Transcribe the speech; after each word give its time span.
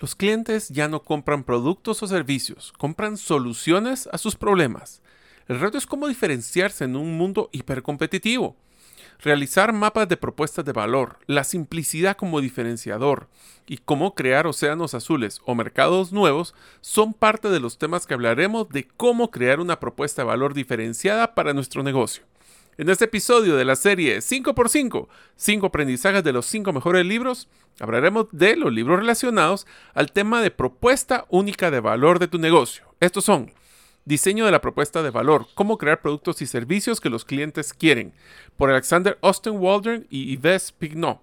Los 0.00 0.14
clientes 0.14 0.68
ya 0.68 0.86
no 0.86 1.02
compran 1.02 1.42
productos 1.42 2.04
o 2.04 2.06
servicios, 2.06 2.72
compran 2.78 3.16
soluciones 3.16 4.08
a 4.12 4.18
sus 4.18 4.36
problemas. 4.36 5.02
El 5.48 5.58
reto 5.58 5.76
es 5.76 5.86
cómo 5.86 6.06
diferenciarse 6.06 6.84
en 6.84 6.94
un 6.94 7.18
mundo 7.18 7.50
hipercompetitivo. 7.50 8.54
Realizar 9.18 9.72
mapas 9.72 10.08
de 10.08 10.16
propuestas 10.16 10.64
de 10.64 10.72
valor, 10.72 11.18
la 11.26 11.42
simplicidad 11.42 12.16
como 12.16 12.40
diferenciador 12.40 13.26
y 13.66 13.78
cómo 13.78 14.14
crear 14.14 14.46
océanos 14.46 14.94
azules 14.94 15.40
o 15.44 15.56
mercados 15.56 16.12
nuevos 16.12 16.54
son 16.80 17.12
parte 17.12 17.48
de 17.48 17.58
los 17.58 17.78
temas 17.78 18.06
que 18.06 18.14
hablaremos 18.14 18.68
de 18.68 18.86
cómo 18.86 19.32
crear 19.32 19.58
una 19.58 19.80
propuesta 19.80 20.22
de 20.22 20.26
valor 20.26 20.54
diferenciada 20.54 21.34
para 21.34 21.54
nuestro 21.54 21.82
negocio. 21.82 22.27
En 22.78 22.88
este 22.88 23.06
episodio 23.06 23.56
de 23.56 23.64
la 23.64 23.74
serie 23.74 24.18
5x5, 24.18 25.08
5 25.34 25.66
aprendizajes 25.66 26.22
de 26.22 26.32
los 26.32 26.46
5 26.46 26.72
mejores 26.72 27.04
libros, 27.04 27.48
hablaremos 27.80 28.28
de 28.30 28.54
los 28.54 28.72
libros 28.72 29.00
relacionados 29.00 29.66
al 29.94 30.12
tema 30.12 30.40
de 30.42 30.52
propuesta 30.52 31.26
única 31.28 31.72
de 31.72 31.80
valor 31.80 32.20
de 32.20 32.28
tu 32.28 32.38
negocio. 32.38 32.84
Estos 33.00 33.24
son 33.24 33.50
Diseño 34.04 34.46
de 34.46 34.52
la 34.52 34.60
propuesta 34.60 35.02
de 35.02 35.10
valor, 35.10 35.48
cómo 35.54 35.76
crear 35.76 36.00
productos 36.00 36.40
y 36.40 36.46
servicios 36.46 37.00
que 37.00 37.10
los 37.10 37.24
clientes 37.24 37.74
quieren, 37.74 38.14
por 38.56 38.70
Alexander 38.70 39.18
Austin 39.22 39.58
Waldron 39.58 40.06
y 40.08 40.36
Yves 40.36 40.70
Pignot. 40.70 41.20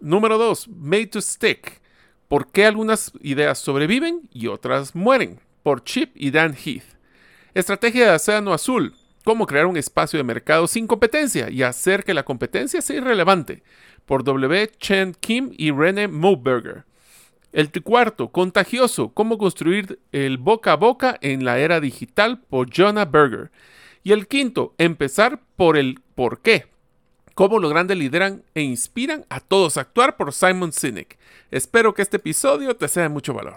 Número 0.00 0.36
2, 0.36 0.66
Made 0.66 1.06
to 1.06 1.22
Stick, 1.22 1.80
por 2.26 2.50
qué 2.50 2.66
algunas 2.66 3.12
ideas 3.22 3.60
sobreviven 3.60 4.28
y 4.32 4.48
otras 4.48 4.96
mueren, 4.96 5.38
por 5.62 5.84
Chip 5.84 6.10
y 6.16 6.32
Dan 6.32 6.56
Heath. 6.56 6.96
Estrategia 7.54 8.10
de 8.10 8.16
Océano 8.16 8.52
Azul, 8.52 8.96
Cómo 9.26 9.48
crear 9.48 9.66
un 9.66 9.76
espacio 9.76 10.18
de 10.18 10.22
mercado 10.22 10.68
sin 10.68 10.86
competencia 10.86 11.50
y 11.50 11.64
hacer 11.64 12.04
que 12.04 12.14
la 12.14 12.22
competencia 12.22 12.80
sea 12.80 12.98
irrelevante, 12.98 13.64
por 14.04 14.22
W. 14.22 14.70
Chen 14.78 15.16
Kim 15.18 15.50
y 15.58 15.72
René 15.72 16.06
Moberger. 16.06 16.84
El 17.52 17.72
cuarto, 17.82 18.28
contagioso, 18.28 19.08
cómo 19.08 19.36
construir 19.36 19.98
el 20.12 20.38
boca 20.38 20.74
a 20.74 20.76
boca 20.76 21.18
en 21.22 21.44
la 21.44 21.58
era 21.58 21.80
digital, 21.80 22.40
por 22.48 22.68
Jonah 22.72 23.04
Berger. 23.04 23.50
Y 24.04 24.12
el 24.12 24.28
quinto, 24.28 24.76
empezar 24.78 25.40
por 25.56 25.76
el 25.76 25.98
por 26.14 26.40
qué, 26.40 26.66
cómo 27.34 27.58
los 27.58 27.72
grandes 27.72 27.98
lideran 27.98 28.44
e 28.54 28.62
inspiran 28.62 29.26
a 29.28 29.40
todos 29.40 29.76
a 29.76 29.80
actuar, 29.80 30.16
por 30.16 30.32
Simon 30.32 30.72
Sinek. 30.72 31.18
Espero 31.50 31.94
que 31.94 32.02
este 32.02 32.18
episodio 32.18 32.76
te 32.76 32.86
sea 32.86 33.02
de 33.02 33.08
mucho 33.08 33.34
valor. 33.34 33.56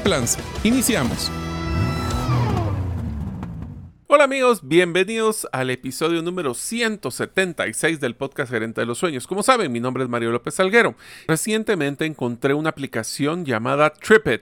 Iniciamos. 0.63 1.31
Hola 4.07 4.23
amigos, 4.23 4.61
bienvenidos 4.63 5.47
al 5.51 5.69
episodio 5.69 6.23
número 6.23 6.55
176 6.55 7.99
del 7.99 8.15
podcast 8.15 8.51
Gerente 8.51 8.81
de 8.81 8.87
los 8.87 8.97
Sueños. 8.97 9.27
Como 9.27 9.43
saben, 9.43 9.71
mi 9.71 9.79
nombre 9.79 10.03
es 10.03 10.09
Mario 10.09 10.31
López 10.31 10.55
Salguero. 10.55 10.95
Recientemente 11.27 12.05
encontré 12.05 12.55
una 12.55 12.71
aplicación 12.71 13.45
llamada 13.45 13.93
TripIt 13.93 14.41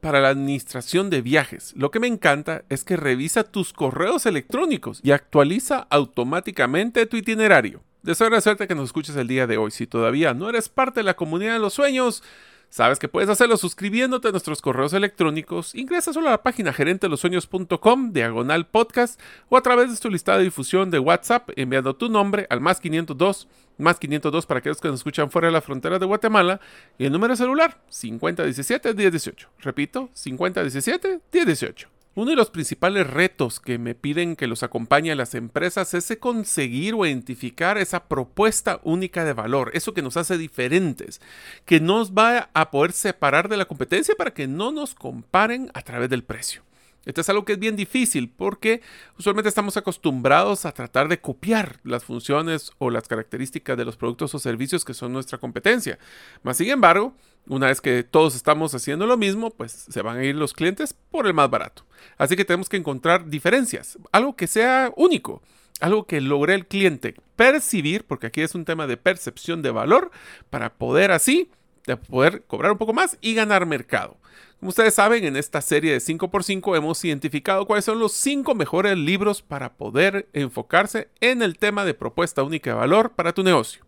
para 0.00 0.20
la 0.20 0.28
administración 0.28 1.08
de 1.08 1.22
viajes. 1.22 1.72
Lo 1.76 1.92
que 1.92 2.00
me 2.00 2.08
encanta 2.08 2.64
es 2.68 2.82
que 2.82 2.96
revisa 2.96 3.44
tus 3.44 3.72
correos 3.72 4.26
electrónicos 4.26 5.00
y 5.04 5.12
actualiza 5.12 5.86
automáticamente 5.88 7.06
tu 7.06 7.16
itinerario. 7.16 7.80
Deseo 8.02 8.26
agradecerte 8.26 8.66
que 8.66 8.74
nos 8.74 8.86
escuches 8.86 9.14
el 9.14 9.28
día 9.28 9.46
de 9.46 9.56
hoy. 9.56 9.70
Si 9.70 9.86
todavía 9.86 10.34
no 10.34 10.48
eres 10.48 10.68
parte 10.68 11.00
de 11.00 11.04
la 11.04 11.14
comunidad 11.14 11.54
de 11.54 11.60
los 11.60 11.74
sueños, 11.74 12.24
Sabes 12.68 12.98
que 12.98 13.08
puedes 13.08 13.30
hacerlo 13.30 13.56
suscribiéndote 13.56 14.28
a 14.28 14.30
nuestros 14.32 14.60
correos 14.60 14.92
electrónicos. 14.92 15.74
Ingresa 15.74 16.12
solo 16.12 16.28
a 16.28 16.32
la 16.32 16.42
página 16.42 16.72
gerentelosueños.com, 16.72 18.12
diagonal 18.12 18.66
podcast, 18.66 19.20
o 19.48 19.56
a 19.56 19.62
través 19.62 19.90
de 19.90 19.98
tu 19.98 20.10
lista 20.10 20.36
de 20.36 20.44
difusión 20.44 20.90
de 20.90 20.98
WhatsApp 20.98 21.50
enviando 21.56 21.96
tu 21.96 22.08
nombre 22.08 22.46
al 22.50 22.60
más 22.60 22.80
502, 22.80 23.48
más 23.78 23.98
502 23.98 24.46
para 24.46 24.58
aquellos 24.58 24.80
que 24.80 24.88
nos 24.88 25.00
escuchan 25.00 25.30
fuera 25.30 25.48
de 25.48 25.52
la 25.52 25.62
frontera 25.62 25.98
de 25.98 26.06
Guatemala, 26.06 26.60
y 26.98 27.06
el 27.06 27.12
número 27.12 27.34
celular 27.36 27.80
5017-1018. 27.90 29.46
Repito, 29.62 30.10
5017-1018. 30.14 31.95
Uno 32.16 32.30
de 32.30 32.36
los 32.36 32.48
principales 32.48 33.06
retos 33.06 33.60
que 33.60 33.76
me 33.76 33.94
piden 33.94 34.36
que 34.36 34.46
los 34.46 34.62
acompañe 34.62 35.12
a 35.12 35.14
las 35.14 35.34
empresas 35.34 35.92
es 35.92 36.16
conseguir 36.18 36.94
o 36.94 37.04
identificar 37.04 37.76
esa 37.76 38.04
propuesta 38.08 38.80
única 38.84 39.22
de 39.26 39.34
valor, 39.34 39.70
eso 39.74 39.92
que 39.92 40.00
nos 40.00 40.16
hace 40.16 40.38
diferentes, 40.38 41.20
que 41.66 41.78
nos 41.78 42.12
va 42.12 42.48
a 42.54 42.70
poder 42.70 42.92
separar 42.92 43.50
de 43.50 43.58
la 43.58 43.66
competencia 43.66 44.14
para 44.16 44.32
que 44.32 44.46
no 44.46 44.72
nos 44.72 44.94
comparen 44.94 45.70
a 45.74 45.82
través 45.82 46.08
del 46.08 46.24
precio. 46.24 46.62
Esto 47.06 47.22
es 47.22 47.28
algo 47.30 47.44
que 47.44 47.54
es 47.54 47.58
bien 47.58 47.76
difícil 47.76 48.28
porque 48.28 48.82
usualmente 49.18 49.48
estamos 49.48 49.76
acostumbrados 49.76 50.66
a 50.66 50.72
tratar 50.72 51.08
de 51.08 51.20
copiar 51.20 51.80
las 51.84 52.04
funciones 52.04 52.72
o 52.78 52.90
las 52.90 53.08
características 53.08 53.78
de 53.78 53.84
los 53.84 53.96
productos 53.96 54.34
o 54.34 54.38
servicios 54.38 54.84
que 54.84 54.92
son 54.92 55.12
nuestra 55.12 55.38
competencia. 55.38 55.98
Mas, 56.42 56.58
sin 56.58 56.68
embargo, 56.68 57.14
una 57.46 57.68
vez 57.68 57.80
que 57.80 58.02
todos 58.02 58.34
estamos 58.34 58.74
haciendo 58.74 59.06
lo 59.06 59.16
mismo, 59.16 59.50
pues 59.50 59.86
se 59.88 60.02
van 60.02 60.18
a 60.18 60.24
ir 60.24 60.34
los 60.34 60.52
clientes 60.52 60.94
por 61.10 61.26
el 61.26 61.34
más 61.34 61.48
barato. 61.48 61.84
Así 62.18 62.36
que 62.36 62.44
tenemos 62.44 62.68
que 62.68 62.76
encontrar 62.76 63.30
diferencias, 63.30 63.98
algo 64.10 64.34
que 64.34 64.48
sea 64.48 64.92
único, 64.96 65.42
algo 65.80 66.06
que 66.06 66.20
logre 66.20 66.54
el 66.54 66.66
cliente 66.66 67.14
percibir, 67.36 68.04
porque 68.04 68.26
aquí 68.26 68.40
es 68.40 68.54
un 68.54 68.64
tema 68.64 68.86
de 68.86 68.96
percepción 68.96 69.62
de 69.62 69.70
valor, 69.70 70.10
para 70.50 70.74
poder 70.74 71.12
así 71.12 71.50
poder 71.94 72.42
cobrar 72.46 72.72
un 72.72 72.78
poco 72.78 72.92
más 72.92 73.16
y 73.20 73.34
ganar 73.34 73.66
mercado. 73.66 74.16
Como 74.58 74.70
ustedes 74.70 74.94
saben, 74.94 75.24
en 75.24 75.36
esta 75.36 75.60
serie 75.60 75.92
de 75.92 75.98
5x5 75.98 76.76
hemos 76.76 77.04
identificado 77.04 77.66
cuáles 77.66 77.84
son 77.84 78.00
los 78.00 78.12
5 78.12 78.54
mejores 78.54 78.96
libros 78.96 79.42
para 79.42 79.74
poder 79.74 80.28
enfocarse 80.32 81.08
en 81.20 81.42
el 81.42 81.58
tema 81.58 81.84
de 81.84 81.94
propuesta 81.94 82.42
única 82.42 82.70
de 82.70 82.76
valor 82.76 83.12
para 83.12 83.32
tu 83.32 83.44
negocio. 83.44 83.84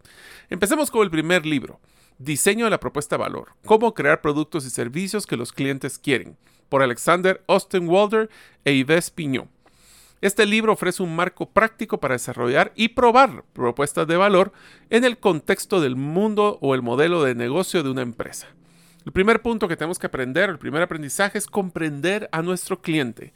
Empecemos 0.50 0.90
con 0.90 1.02
el 1.02 1.10
primer 1.10 1.44
libro, 1.44 1.80
Diseño 2.18 2.64
de 2.66 2.70
la 2.70 2.80
propuesta 2.80 3.16
de 3.16 3.22
valor, 3.22 3.54
cómo 3.64 3.94
crear 3.94 4.20
productos 4.20 4.66
y 4.66 4.70
servicios 4.70 5.26
que 5.26 5.36
los 5.36 5.52
clientes 5.52 5.98
quieren, 5.98 6.36
por 6.68 6.82
Alexander 6.82 7.42
Austin 7.46 7.88
Walder 7.88 8.28
e 8.64 8.76
Yves 8.76 9.10
Piñón. 9.10 9.48
Este 10.20 10.46
libro 10.46 10.72
ofrece 10.72 11.02
un 11.02 11.14
marco 11.14 11.50
práctico 11.50 12.00
para 12.00 12.14
desarrollar 12.14 12.72
y 12.74 12.88
probar 12.88 13.44
propuestas 13.52 14.06
de 14.08 14.16
valor 14.16 14.52
en 14.90 15.04
el 15.04 15.18
contexto 15.18 15.80
del 15.80 15.94
mundo 15.94 16.58
o 16.60 16.74
el 16.74 16.82
modelo 16.82 17.22
de 17.22 17.36
negocio 17.36 17.84
de 17.84 17.90
una 17.90 18.02
empresa. 18.02 18.48
El 19.06 19.12
primer 19.12 19.42
punto 19.42 19.68
que 19.68 19.76
tenemos 19.76 19.98
que 19.98 20.08
aprender, 20.08 20.50
el 20.50 20.58
primer 20.58 20.82
aprendizaje 20.82 21.38
es 21.38 21.46
comprender 21.46 22.28
a 22.32 22.42
nuestro 22.42 22.82
cliente. 22.82 23.32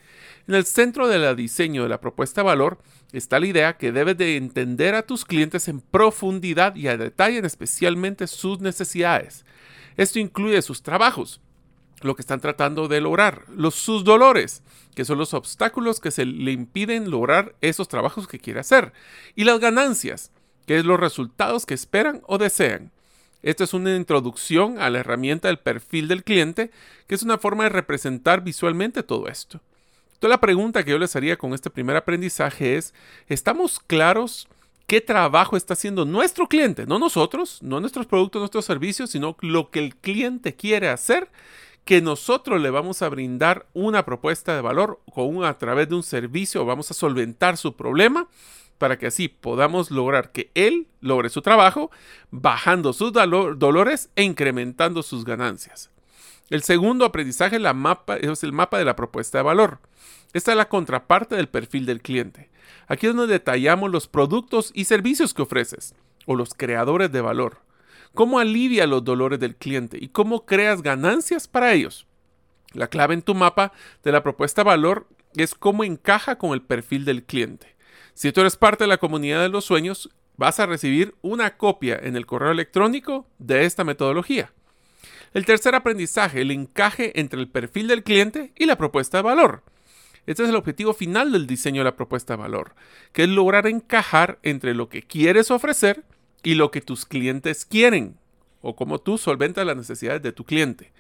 En 0.49 0.57
el 0.57 0.65
centro 0.65 1.07
del 1.07 1.37
diseño 1.37 1.85
de 1.85 1.89
la 1.89 2.01
propuesta 2.01 2.43
de 2.43 2.49
valor 2.49 2.79
está 3.13 3.39
la 3.39 3.47
idea 3.47 3.77
que 3.77 3.93
debes 3.93 4.19
de 4.19 4.37
entender 4.37 4.97
a 4.97 5.07
tus 5.07 5.25
clientes 5.25 5.69
en 5.69 5.81
profundidad 5.81 6.75
y 6.75 6.89
a 6.89 6.97
detalle, 6.97 7.39
especialmente 7.47 8.27
sus 8.27 8.61
necesidades. 8.61 9.47
Esto 9.97 10.19
incluye 10.19 10.61
sus 10.63 10.83
trabajos, 10.83 11.41
lo 12.05 12.15
que 12.15 12.23
están 12.23 12.41
tratando 12.41 12.89
de 12.89 13.01
lograr, 13.01 13.45
los, 13.55 13.75
sus 13.75 14.05
dolores, 14.05 14.63
que 14.95 15.05
son 15.05 15.19
los 15.19 15.35
obstáculos 15.35 16.01
que 16.01 16.11
se 16.11 16.25
le 16.25 16.53
impiden 16.53 17.11
lograr 17.11 17.55
esos 17.61 17.89
trabajos 17.89 18.29
que 18.29 18.39
quiere 18.39 18.61
hacer, 18.61 18.93
y 19.35 19.45
las 19.45 19.61
ganancias, 19.61 20.31
que 20.67 20.79
es 20.79 20.85
los 20.85 21.01
resultados 21.01 21.67
que 21.67 21.75
esperan 21.75 22.23
o 22.27 22.39
desean. 22.39 22.93
Esta 23.43 23.65
es 23.65 23.75
una 23.75 23.97
introducción 23.97 24.79
a 24.79 24.89
la 24.89 25.01
herramienta 25.01 25.49
del 25.49 25.59
perfil 25.59 26.07
del 26.09 26.23
cliente, 26.23 26.71
que 27.07 27.15
es 27.15 27.23
una 27.23 27.39
forma 27.39 27.65
de 27.65 27.71
representar 27.71 28.43
visualmente 28.43 29.03
todo 29.03 29.29
esto. 29.29 29.61
Entonces 30.15 30.31
la 30.31 30.41
pregunta 30.41 30.85
que 30.85 30.93
yo 30.93 30.99
les 30.99 31.17
haría 31.17 31.37
con 31.37 31.53
este 31.53 31.69
primer 31.69 31.97
aprendizaje 31.97 32.77
es, 32.77 32.95
¿estamos 33.27 33.81
claros 33.81 34.47
qué 34.87 35.01
trabajo 35.01 35.57
está 35.57 35.73
haciendo 35.73 36.05
nuestro 36.05 36.47
cliente? 36.47 36.87
No 36.87 37.01
nosotros, 37.01 37.59
no 37.61 37.81
nuestros 37.81 38.07
productos, 38.07 38.39
nuestros 38.39 38.65
servicios, 38.65 39.11
sino 39.11 39.37
lo 39.41 39.71
que 39.71 39.81
el 39.81 39.97
cliente 39.97 40.55
quiere 40.55 40.89
hacer, 40.89 41.29
que 41.85 42.01
nosotros 42.01 42.61
le 42.61 42.71
vamos 42.71 43.03
a 43.03 43.09
brindar 43.09 43.67
una 43.75 44.05
propuesta 44.05 44.55
de 44.55 44.61
valor 44.61 45.01
con 45.13 45.45
a 45.45 45.59
través 45.59 45.89
de 45.89 45.97
un 45.97 46.03
servicio, 46.03 46.65
vamos 46.65 46.91
a 46.91 46.95
solventar 46.95 47.57
su 47.57 47.77
problema 47.77 48.29
para 48.79 48.99
que 48.99 49.07
así 49.07 49.29
podamos 49.29 49.91
lograr 49.91 50.33
que 50.33 50.51
él 50.55 50.89
logre 51.01 51.29
su 51.29 51.41
trabajo, 51.41 51.91
bajando 52.31 52.93
sus 52.93 53.13
dolores 53.13 54.11
e 54.17 54.25
incrementando 54.25 55.03
sus 55.05 55.25
ganancias. 55.25 55.91
El 56.51 56.63
segundo 56.63 57.05
aprendizaje 57.05 57.59
la 57.59 57.71
es 58.21 58.43
el 58.43 58.53
mapa 58.53 58.79
de 58.79 58.85
la 58.85 58.97
propuesta 58.97 59.39
de 59.39 59.45
valor. 59.45 59.79
Esta 60.33 60.51
es 60.51 60.57
la 60.57 60.69
contraparte 60.69 61.37
del 61.37 61.49
perfil 61.49 61.87
del 61.87 62.03
cliente. 62.03 62.51
Aquí 62.89 63.07
es 63.07 63.15
donde 63.15 63.33
detallamos 63.33 63.91
los 63.91 64.09
productos 64.09 64.73
y 64.75 64.85
servicios 64.85 65.33
que 65.33 65.43
ofreces, 65.43 65.95
o 66.27 66.35
los 66.35 66.53
creadores 66.55 67.13
de 67.13 67.21
valor. 67.21 67.59
Cómo 68.15 68.39
alivia 68.39 68.87
los 68.87 69.05
dolores 69.05 69.41
del 69.41 69.57
cliente 69.57 69.99
y 70.01 70.09
cómo 70.09 70.45
creas 70.45 70.83
ganancias 70.83 71.49
para 71.49 71.73
ellos. 71.73 72.07
La 72.73 72.89
clave 72.89 73.15
en 73.15 73.23
tu 73.23 73.35
mapa 73.35 73.73
de 74.03 74.13
la 74.13 74.23
propuesta 74.23 74.63
valor 74.63 75.07
es 75.35 75.55
cómo 75.55 75.85
encaja 75.85 76.37
con 76.37 76.53
el 76.53 76.63
perfil 76.63 77.05
del 77.05 77.25
cliente. 77.25 77.75
Si 78.15 78.33
tú 78.33 78.41
eres 78.41 78.57
parte 78.57 78.85
de 78.85 78.89
la 78.89 78.99
comunidad 78.99 79.41
de 79.41 79.49
los 79.49 79.65
sueños, 79.65 80.11
vas 80.37 80.61
a 80.61 80.67
recibir 80.67 81.15
una 81.23 81.57
copia 81.57 81.99
en 82.03 82.17
el 82.17 82.27
correo 82.27 82.51
electrónico 82.51 83.27
de 83.39 83.65
esta 83.65 83.85
metodología. 83.85 84.53
El 85.35 85.47
tercer 85.47 85.75
aprendizaje, 85.75 86.43
el 86.43 86.51
encaje 86.51 87.19
entre 87.19 87.41
el 87.41 87.49
perfil 87.49 87.89
del 87.89 88.03
cliente 88.03 88.53
y 88.57 88.67
la 88.67 88.77
propuesta 88.77 89.19
de 89.19 89.23
valor. 89.23 89.63
Este 90.27 90.43
es 90.43 90.51
el 90.51 90.57
objetivo 90.57 90.93
final 90.93 91.33
del 91.33 91.47
diseño 91.47 91.81
de 91.81 91.87
la 91.87 91.97
propuesta 91.97 92.35
de 92.35 92.43
valor, 92.43 92.75
que 93.13 93.25
es 93.25 93.29
lograr 93.29 93.67
encajar 93.67 94.39
entre 94.43 94.75
lo 94.75 94.89
que 94.89 95.03
quieres 95.03 95.51
ofrecer 95.51 96.05
y 96.43 96.55
lo 96.55 96.71
que 96.71 96.81
tus 96.81 97.07
clientes 97.07 97.65
quieren, 97.65 98.17
o 98.61 98.77
cómo 98.77 98.99
tú 98.99 99.19
solventas 99.19 99.67
las 99.67 99.77
necesidades 99.77 100.23
de 100.23 100.33
tu 100.33 100.45
cliente. 100.45 100.93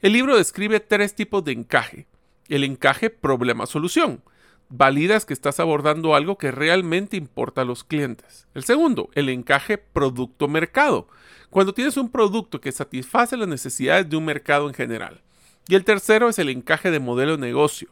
El 0.00 0.12
libro 0.12 0.36
describe 0.36 0.80
tres 0.80 1.14
tipos 1.14 1.44
de 1.44 1.52
encaje. 1.52 2.06
El 2.48 2.64
encaje 2.64 3.10
problema-solución 3.10 4.22
validas 4.68 5.24
que 5.24 5.32
estás 5.32 5.60
abordando 5.60 6.14
algo 6.14 6.36
que 6.36 6.50
realmente 6.50 7.16
importa 7.16 7.62
a 7.62 7.64
los 7.64 7.84
clientes. 7.84 8.46
El 8.54 8.64
segundo, 8.64 9.10
el 9.14 9.28
encaje 9.28 9.78
producto-mercado, 9.78 11.08
cuando 11.50 11.72
tienes 11.72 11.96
un 11.96 12.10
producto 12.10 12.60
que 12.60 12.72
satisface 12.72 13.36
las 13.36 13.48
necesidades 13.48 14.08
de 14.08 14.16
un 14.16 14.24
mercado 14.24 14.68
en 14.68 14.74
general. 14.74 15.22
Y 15.66 15.74
el 15.74 15.84
tercero 15.84 16.28
es 16.28 16.38
el 16.38 16.50
encaje 16.50 16.90
de 16.90 17.00
modelo 17.00 17.32
de 17.32 17.46
negocio. 17.46 17.88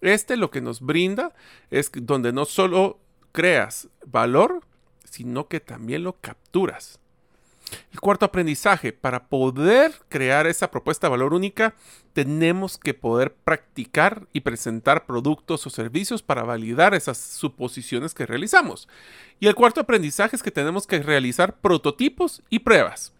Este 0.00 0.36
lo 0.36 0.50
que 0.50 0.60
nos 0.60 0.80
brinda 0.80 1.32
es 1.70 1.90
donde 1.94 2.32
no 2.32 2.44
solo 2.44 2.98
creas 3.32 3.88
valor, 4.06 4.62
sino 5.10 5.48
que 5.48 5.60
también 5.60 6.04
lo 6.04 6.14
capturas. 6.14 6.98
El 7.92 8.00
cuarto 8.00 8.24
aprendizaje, 8.24 8.92
para 8.92 9.28
poder 9.28 9.92
crear 10.08 10.46
esa 10.46 10.70
propuesta 10.70 11.06
de 11.06 11.12
valor 11.12 11.34
única, 11.34 11.74
tenemos 12.12 12.78
que 12.78 12.94
poder 12.94 13.34
practicar 13.34 14.26
y 14.32 14.40
presentar 14.40 15.06
productos 15.06 15.66
o 15.66 15.70
servicios 15.70 16.22
para 16.22 16.42
validar 16.42 16.94
esas 16.94 17.18
suposiciones 17.18 18.14
que 18.14 18.26
realizamos. 18.26 18.88
Y 19.38 19.46
el 19.46 19.54
cuarto 19.54 19.80
aprendizaje 19.80 20.34
es 20.34 20.42
que 20.42 20.50
tenemos 20.50 20.86
que 20.86 21.00
realizar 21.00 21.60
prototipos 21.60 22.42
y 22.50 22.60
pruebas. 22.60 23.12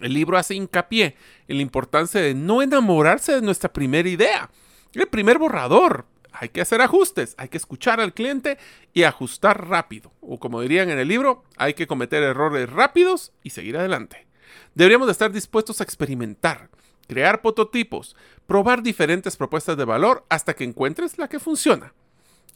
El 0.00 0.14
libro 0.14 0.38
hace 0.38 0.54
hincapié 0.54 1.16
en 1.48 1.56
la 1.56 1.62
importancia 1.62 2.20
de 2.20 2.34
no 2.34 2.62
enamorarse 2.62 3.32
de 3.32 3.42
nuestra 3.42 3.72
primera 3.72 4.08
idea, 4.08 4.50
el 4.94 5.06
primer 5.06 5.38
borrador, 5.38 6.06
hay 6.32 6.48
que 6.48 6.60
hacer 6.60 6.80
ajustes, 6.80 7.34
hay 7.38 7.48
que 7.48 7.56
escuchar 7.56 8.00
al 8.00 8.14
cliente 8.14 8.58
y 8.92 9.02
ajustar 9.02 9.68
rápido. 9.68 10.12
O 10.20 10.38
como 10.38 10.60
dirían 10.60 10.90
en 10.90 10.98
el 10.98 11.08
libro, 11.08 11.44
hay 11.56 11.74
que 11.74 11.86
cometer 11.86 12.22
errores 12.22 12.70
rápidos 12.70 13.32
y 13.42 13.50
seguir 13.50 13.76
adelante. 13.76 14.26
Deberíamos 14.74 15.06
de 15.06 15.12
estar 15.12 15.32
dispuestos 15.32 15.80
a 15.80 15.84
experimentar, 15.84 16.70
crear 17.06 17.42
prototipos, 17.42 18.16
probar 18.46 18.82
diferentes 18.82 19.36
propuestas 19.36 19.76
de 19.76 19.84
valor 19.84 20.24
hasta 20.28 20.54
que 20.54 20.64
encuentres 20.64 21.18
la 21.18 21.28
que 21.28 21.40
funciona. 21.40 21.92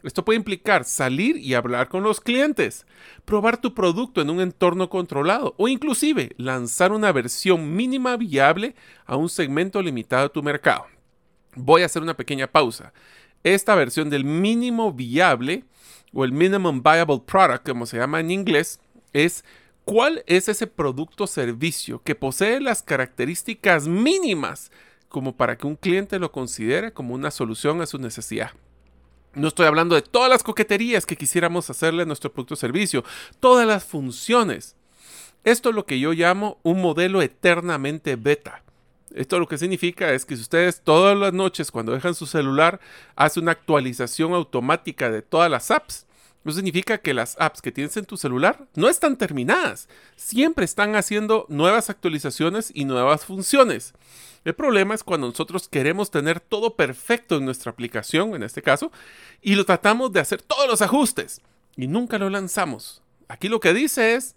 Esto 0.02 0.24
puede 0.24 0.36
implicar 0.36 0.84
salir 0.84 1.36
y 1.36 1.54
hablar 1.54 1.88
con 1.88 2.02
los 2.02 2.20
clientes, 2.20 2.86
probar 3.24 3.60
tu 3.60 3.74
producto 3.74 4.20
en 4.20 4.30
un 4.30 4.40
entorno 4.40 4.88
controlado 4.88 5.54
o 5.56 5.68
inclusive 5.68 6.32
lanzar 6.36 6.92
una 6.92 7.12
versión 7.12 7.74
mínima 7.74 8.16
viable 8.16 8.74
a 9.04 9.16
un 9.16 9.28
segmento 9.28 9.82
limitado 9.82 10.24
de 10.24 10.28
tu 10.28 10.42
mercado. 10.42 10.86
Voy 11.54 11.82
a 11.82 11.86
hacer 11.86 12.02
una 12.02 12.16
pequeña 12.16 12.46
pausa 12.46 12.92
esta 13.44 13.74
versión 13.74 14.10
del 14.10 14.24
mínimo 14.24 14.92
viable 14.92 15.64
o 16.12 16.24
el 16.24 16.32
minimum 16.32 16.82
viable 16.82 17.22
product, 17.26 17.68
como 17.68 17.86
se 17.86 17.98
llama 17.98 18.20
en 18.20 18.30
inglés, 18.30 18.80
es 19.12 19.44
cuál 19.84 20.24
es 20.26 20.48
ese 20.48 20.66
producto 20.66 21.24
o 21.24 21.26
servicio 21.26 22.02
que 22.02 22.14
posee 22.14 22.60
las 22.60 22.82
características 22.82 23.86
mínimas 23.86 24.70
como 25.08 25.36
para 25.36 25.56
que 25.56 25.66
un 25.66 25.76
cliente 25.76 26.18
lo 26.18 26.32
considere 26.32 26.92
como 26.92 27.14
una 27.14 27.30
solución 27.30 27.80
a 27.80 27.86
su 27.86 27.98
necesidad. 27.98 28.50
No 29.34 29.48
estoy 29.48 29.66
hablando 29.66 29.94
de 29.94 30.02
todas 30.02 30.30
las 30.30 30.42
coqueterías 30.42 31.06
que 31.06 31.16
quisiéramos 31.16 31.70
hacerle 31.70 32.02
a 32.02 32.06
nuestro 32.06 32.32
producto 32.32 32.54
o 32.54 32.56
servicio, 32.56 33.04
todas 33.38 33.66
las 33.66 33.84
funciones. 33.84 34.76
Esto 35.44 35.68
es 35.68 35.74
lo 35.74 35.86
que 35.86 36.00
yo 36.00 36.12
llamo 36.12 36.58
un 36.62 36.80
modelo 36.80 37.22
eternamente 37.22 38.16
beta. 38.16 38.64
Esto 39.14 39.38
lo 39.38 39.46
que 39.46 39.58
significa 39.58 40.12
es 40.12 40.24
que 40.24 40.36
si 40.36 40.42
ustedes 40.42 40.80
todas 40.82 41.16
las 41.16 41.32
noches 41.32 41.70
cuando 41.70 41.92
dejan 41.92 42.14
su 42.14 42.26
celular 42.26 42.80
hace 43.14 43.40
una 43.40 43.52
actualización 43.52 44.34
automática 44.34 45.10
de 45.10 45.22
todas 45.22 45.50
las 45.50 45.70
apps, 45.70 46.06
eso 46.44 46.56
significa 46.56 46.98
que 46.98 47.14
las 47.14 47.36
apps 47.40 47.60
que 47.60 47.72
tienes 47.72 47.96
en 47.96 48.04
tu 48.04 48.16
celular 48.16 48.68
no 48.76 48.88
están 48.88 49.16
terminadas. 49.16 49.88
Siempre 50.14 50.64
están 50.64 50.94
haciendo 50.94 51.46
nuevas 51.48 51.90
actualizaciones 51.90 52.70
y 52.72 52.84
nuevas 52.84 53.24
funciones. 53.24 53.94
El 54.44 54.54
problema 54.54 54.94
es 54.94 55.02
cuando 55.02 55.26
nosotros 55.26 55.68
queremos 55.68 56.12
tener 56.12 56.38
todo 56.38 56.76
perfecto 56.76 57.36
en 57.36 57.44
nuestra 57.44 57.72
aplicación, 57.72 58.36
en 58.36 58.44
este 58.44 58.62
caso, 58.62 58.92
y 59.42 59.56
lo 59.56 59.64
tratamos 59.64 60.12
de 60.12 60.20
hacer 60.20 60.40
todos 60.40 60.68
los 60.68 60.82
ajustes 60.82 61.40
y 61.76 61.88
nunca 61.88 62.16
lo 62.16 62.30
lanzamos. 62.30 63.02
Aquí 63.26 63.48
lo 63.48 63.58
que 63.58 63.74
dice 63.74 64.14
es, 64.14 64.36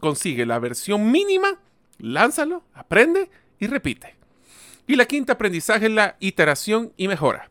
consigue 0.00 0.46
la 0.46 0.58
versión 0.58 1.10
mínima, 1.10 1.58
lánzalo, 1.98 2.62
aprende 2.72 3.28
y 3.58 3.66
repite. 3.66 4.16
Y 4.86 4.96
la 4.96 5.06
quinta 5.06 5.34
aprendizaje 5.34 5.86
es 5.86 5.92
la 5.92 6.16
iteración 6.20 6.92
y 6.96 7.08
mejora. 7.08 7.50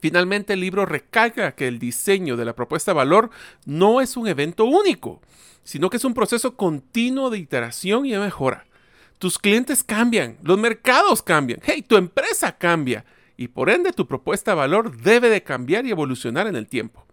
Finalmente 0.00 0.52
el 0.52 0.60
libro 0.60 0.86
recalca 0.86 1.52
que 1.52 1.66
el 1.66 1.78
diseño 1.78 2.36
de 2.36 2.44
la 2.44 2.54
propuesta 2.54 2.92
de 2.92 2.96
valor 2.96 3.30
no 3.64 4.00
es 4.00 4.16
un 4.16 4.28
evento 4.28 4.64
único, 4.64 5.20
sino 5.64 5.90
que 5.90 5.96
es 5.96 6.04
un 6.04 6.14
proceso 6.14 6.56
continuo 6.56 7.30
de 7.30 7.38
iteración 7.38 8.06
y 8.06 8.12
de 8.12 8.18
mejora. 8.18 8.66
Tus 9.18 9.38
clientes 9.38 9.82
cambian, 9.82 10.38
los 10.42 10.58
mercados 10.58 11.22
cambian, 11.22 11.60
hey, 11.64 11.82
tu 11.82 11.96
empresa 11.96 12.56
cambia 12.56 13.04
y 13.36 13.48
por 13.48 13.70
ende 13.70 13.92
tu 13.92 14.06
propuesta 14.06 14.52
de 14.52 14.56
valor 14.56 14.96
debe 14.96 15.28
de 15.28 15.42
cambiar 15.42 15.84
y 15.86 15.90
evolucionar 15.90 16.46
en 16.46 16.54
el 16.54 16.68
tiempo. 16.68 17.07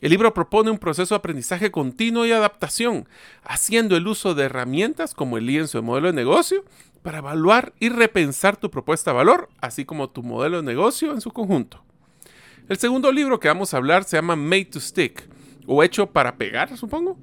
El 0.00 0.10
libro 0.10 0.32
propone 0.32 0.70
un 0.70 0.78
proceso 0.78 1.14
de 1.14 1.18
aprendizaje 1.18 1.70
continuo 1.70 2.24
y 2.24 2.32
adaptación, 2.32 3.06
haciendo 3.44 3.96
el 3.96 4.06
uso 4.06 4.34
de 4.34 4.44
herramientas 4.44 5.14
como 5.14 5.36
el 5.36 5.46
lienzo 5.46 5.78
de 5.78 5.82
modelo 5.82 6.06
de 6.06 6.14
negocio 6.14 6.64
para 7.02 7.18
evaluar 7.18 7.74
y 7.80 7.90
repensar 7.90 8.56
tu 8.56 8.70
propuesta 8.70 9.10
de 9.10 9.18
valor, 9.18 9.50
así 9.60 9.84
como 9.84 10.08
tu 10.08 10.22
modelo 10.22 10.58
de 10.58 10.62
negocio 10.62 11.12
en 11.12 11.20
su 11.20 11.32
conjunto. 11.32 11.82
El 12.68 12.78
segundo 12.78 13.12
libro 13.12 13.40
que 13.40 13.48
vamos 13.48 13.74
a 13.74 13.76
hablar 13.76 14.04
se 14.04 14.16
llama 14.16 14.36
Made 14.36 14.66
to 14.66 14.80
Stick, 14.80 15.28
o 15.66 15.82
hecho 15.82 16.06
para 16.06 16.36
pegar, 16.36 16.74
supongo. 16.78 17.18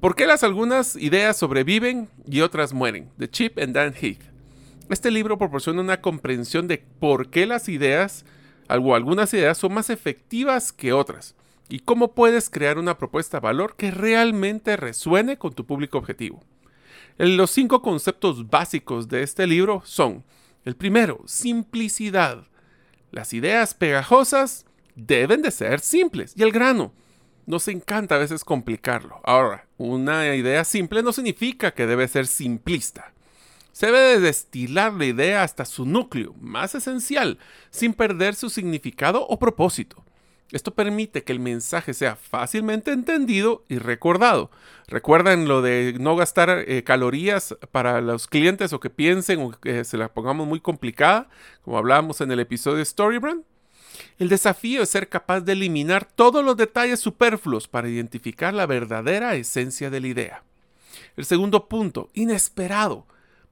¿Por 0.00 0.16
qué 0.16 0.26
las 0.26 0.42
algunas 0.42 0.96
ideas 0.96 1.36
sobreviven 1.36 2.08
y 2.28 2.40
otras 2.40 2.72
mueren? 2.72 3.08
De 3.16 3.30
Chip 3.30 3.58
and 3.58 3.74
Dan 3.74 3.94
Heath. 3.94 4.22
Este 4.90 5.10
libro 5.10 5.38
proporciona 5.38 5.80
una 5.80 6.00
comprensión 6.00 6.66
de 6.66 6.78
por 6.98 7.30
qué 7.30 7.46
las 7.46 7.68
ideas, 7.68 8.24
algo, 8.68 8.96
algunas 8.96 9.32
ideas 9.32 9.58
son 9.58 9.74
más 9.74 9.90
efectivas 9.90 10.72
que 10.72 10.92
otras 10.92 11.36
y 11.68 11.80
cómo 11.80 12.14
puedes 12.14 12.50
crear 12.50 12.78
una 12.78 12.98
propuesta 12.98 13.38
de 13.38 13.44
valor 13.44 13.76
que 13.76 13.90
realmente 13.90 14.76
resuene 14.76 15.38
con 15.38 15.54
tu 15.54 15.66
público 15.66 15.98
objetivo. 15.98 16.42
Los 17.18 17.50
cinco 17.50 17.82
conceptos 17.82 18.48
básicos 18.48 19.08
de 19.08 19.22
este 19.22 19.46
libro 19.46 19.82
son, 19.84 20.24
el 20.64 20.76
primero, 20.76 21.22
simplicidad. 21.26 22.46
Las 23.10 23.32
ideas 23.32 23.74
pegajosas 23.74 24.66
deben 24.94 25.42
de 25.42 25.50
ser 25.50 25.80
simples 25.80 26.34
y 26.36 26.42
el 26.42 26.52
grano. 26.52 26.92
Nos 27.46 27.68
encanta 27.68 28.16
a 28.16 28.18
veces 28.18 28.44
complicarlo. 28.44 29.20
Ahora, 29.24 29.66
una 29.78 30.34
idea 30.34 30.64
simple 30.64 31.02
no 31.02 31.12
significa 31.12 31.72
que 31.72 31.86
debe 31.86 32.08
ser 32.08 32.26
simplista. 32.26 33.12
Se 33.72 33.86
debe 33.86 34.00
de 34.00 34.20
destilar 34.20 34.94
la 34.94 35.04
idea 35.04 35.42
hasta 35.42 35.64
su 35.64 35.84
núcleo 35.84 36.34
más 36.40 36.74
esencial, 36.74 37.38
sin 37.70 37.92
perder 37.92 38.34
su 38.34 38.50
significado 38.50 39.26
o 39.26 39.38
propósito. 39.38 40.05
Esto 40.52 40.74
permite 40.74 41.24
que 41.24 41.32
el 41.32 41.40
mensaje 41.40 41.92
sea 41.92 42.14
fácilmente 42.14 42.92
entendido 42.92 43.64
y 43.68 43.78
recordado. 43.78 44.50
Recuerden 44.86 45.48
lo 45.48 45.60
de 45.60 45.96
no 45.98 46.14
gastar 46.14 46.64
eh, 46.68 46.84
calorías 46.84 47.56
para 47.72 48.00
los 48.00 48.28
clientes 48.28 48.72
o 48.72 48.78
que 48.78 48.90
piensen 48.90 49.40
o 49.40 49.50
que 49.50 49.84
se 49.84 49.96
la 49.96 50.14
pongamos 50.14 50.46
muy 50.46 50.60
complicada, 50.60 51.28
como 51.62 51.78
hablábamos 51.78 52.20
en 52.20 52.30
el 52.30 52.38
episodio 52.38 52.78
de 52.78 52.84
Storybrand. 52.84 53.42
El 54.18 54.28
desafío 54.28 54.82
es 54.82 54.90
ser 54.90 55.08
capaz 55.08 55.40
de 55.40 55.52
eliminar 55.52 56.04
todos 56.04 56.44
los 56.44 56.56
detalles 56.56 57.00
superfluos 57.00 57.66
para 57.66 57.88
identificar 57.88 58.54
la 58.54 58.66
verdadera 58.66 59.34
esencia 59.34 59.90
de 59.90 60.00
la 60.00 60.06
idea. 60.06 60.42
El 61.16 61.24
segundo 61.24 61.68
punto, 61.68 62.10
inesperado. 62.14 63.06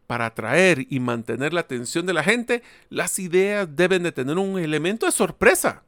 Para 0.07 0.27
atraer 0.27 0.87
y 0.91 1.01
mantener 1.01 1.55
la 1.55 1.61
atención 1.61 2.05
de 2.05 2.13
la 2.13 2.23
gente, 2.23 2.63
las 2.91 3.19
ideas 3.19 3.75
deben 3.75 4.03
de 4.03 4.13
tener 4.13 4.37
un 4.37 4.59
elemento 4.59 5.07
de 5.07 5.13
sorpresa. 5.13 5.83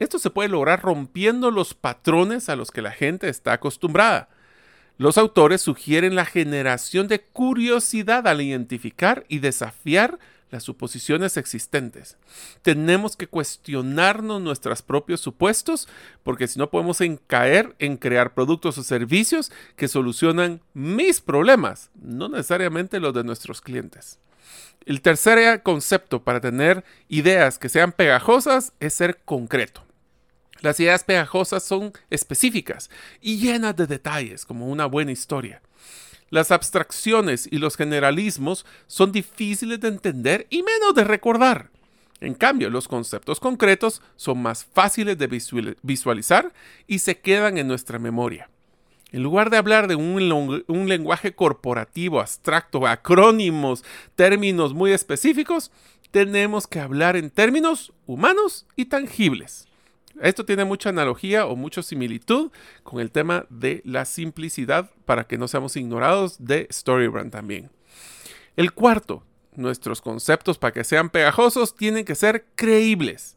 Esto 0.00 0.18
se 0.18 0.30
puede 0.30 0.48
lograr 0.48 0.80
rompiendo 0.80 1.50
los 1.50 1.74
patrones 1.74 2.48
a 2.48 2.56
los 2.56 2.70
que 2.70 2.80
la 2.80 2.90
gente 2.90 3.28
está 3.28 3.52
acostumbrada. 3.52 4.30
Los 4.96 5.18
autores 5.18 5.60
sugieren 5.60 6.14
la 6.14 6.24
generación 6.24 7.06
de 7.06 7.20
curiosidad 7.20 8.26
al 8.26 8.40
identificar 8.40 9.24
y 9.28 9.40
desafiar 9.40 10.18
las 10.50 10.64
suposiciones 10.64 11.36
existentes. 11.36 12.16
Tenemos 12.62 13.14
que 13.14 13.26
cuestionarnos 13.26 14.40
nuestros 14.40 14.80
propios 14.80 15.20
supuestos 15.20 15.86
porque 16.22 16.48
si 16.48 16.58
no 16.58 16.70
podemos 16.70 16.98
caer 17.26 17.76
en 17.78 17.98
crear 17.98 18.32
productos 18.32 18.78
o 18.78 18.82
servicios 18.82 19.52
que 19.76 19.86
solucionan 19.86 20.62
mis 20.72 21.20
problemas, 21.20 21.90
no 21.94 22.30
necesariamente 22.30 23.00
los 23.00 23.12
de 23.12 23.22
nuestros 23.22 23.60
clientes. 23.60 24.18
El 24.86 25.02
tercer 25.02 25.62
concepto 25.62 26.24
para 26.24 26.40
tener 26.40 26.84
ideas 27.08 27.58
que 27.58 27.68
sean 27.68 27.92
pegajosas 27.92 28.72
es 28.80 28.94
ser 28.94 29.18
concreto. 29.26 29.89
Las 30.60 30.78
ideas 30.80 31.04
pegajosas 31.04 31.62
son 31.62 31.92
específicas 32.10 32.90
y 33.20 33.38
llenas 33.38 33.76
de 33.76 33.86
detalles, 33.86 34.44
como 34.44 34.68
una 34.68 34.86
buena 34.86 35.12
historia. 35.12 35.62
Las 36.28 36.50
abstracciones 36.50 37.48
y 37.50 37.58
los 37.58 37.76
generalismos 37.76 38.64
son 38.86 39.10
difíciles 39.10 39.80
de 39.80 39.88
entender 39.88 40.46
y 40.50 40.62
menos 40.62 40.94
de 40.94 41.04
recordar. 41.04 41.70
En 42.20 42.34
cambio, 42.34 42.68
los 42.68 42.86
conceptos 42.86 43.40
concretos 43.40 44.02
son 44.16 44.42
más 44.42 44.64
fáciles 44.64 45.16
de 45.16 45.74
visualizar 45.82 46.52
y 46.86 46.98
se 46.98 47.18
quedan 47.18 47.56
en 47.56 47.66
nuestra 47.66 47.98
memoria. 47.98 48.50
En 49.12 49.22
lugar 49.22 49.50
de 49.50 49.56
hablar 49.56 49.88
de 49.88 49.96
un, 49.96 50.88
lenguaje 50.88 51.34
corporativo, 51.34 52.20
abstracto, 52.20 52.86
acrónimos, 52.86 53.84
términos 54.14 54.72
muy 54.72 54.92
específicos, 54.92 55.72
tenemos 56.10 56.66
que 56.66 56.78
hablar 56.78 57.16
en 57.16 57.30
términos 57.30 57.92
humanos 58.06 58.66
y 58.76 58.84
tangibles. 58.84 59.69
Esto 60.20 60.44
tiene 60.44 60.64
mucha 60.64 60.90
analogía 60.90 61.46
o 61.46 61.56
mucha 61.56 61.82
similitud 61.82 62.50
con 62.82 63.00
el 63.00 63.10
tema 63.10 63.46
de 63.48 63.80
la 63.84 64.04
simplicidad 64.04 64.90
para 65.06 65.24
que 65.24 65.38
no 65.38 65.48
seamos 65.48 65.76
ignorados 65.76 66.36
de 66.44 66.68
Storybrand 66.70 67.32
también. 67.32 67.70
El 68.56 68.72
cuarto, 68.72 69.24
nuestros 69.56 70.02
conceptos 70.02 70.58
para 70.58 70.72
que 70.72 70.84
sean 70.84 71.08
pegajosos 71.08 71.74
tienen 71.74 72.04
que 72.04 72.14
ser 72.14 72.44
creíbles. 72.54 73.36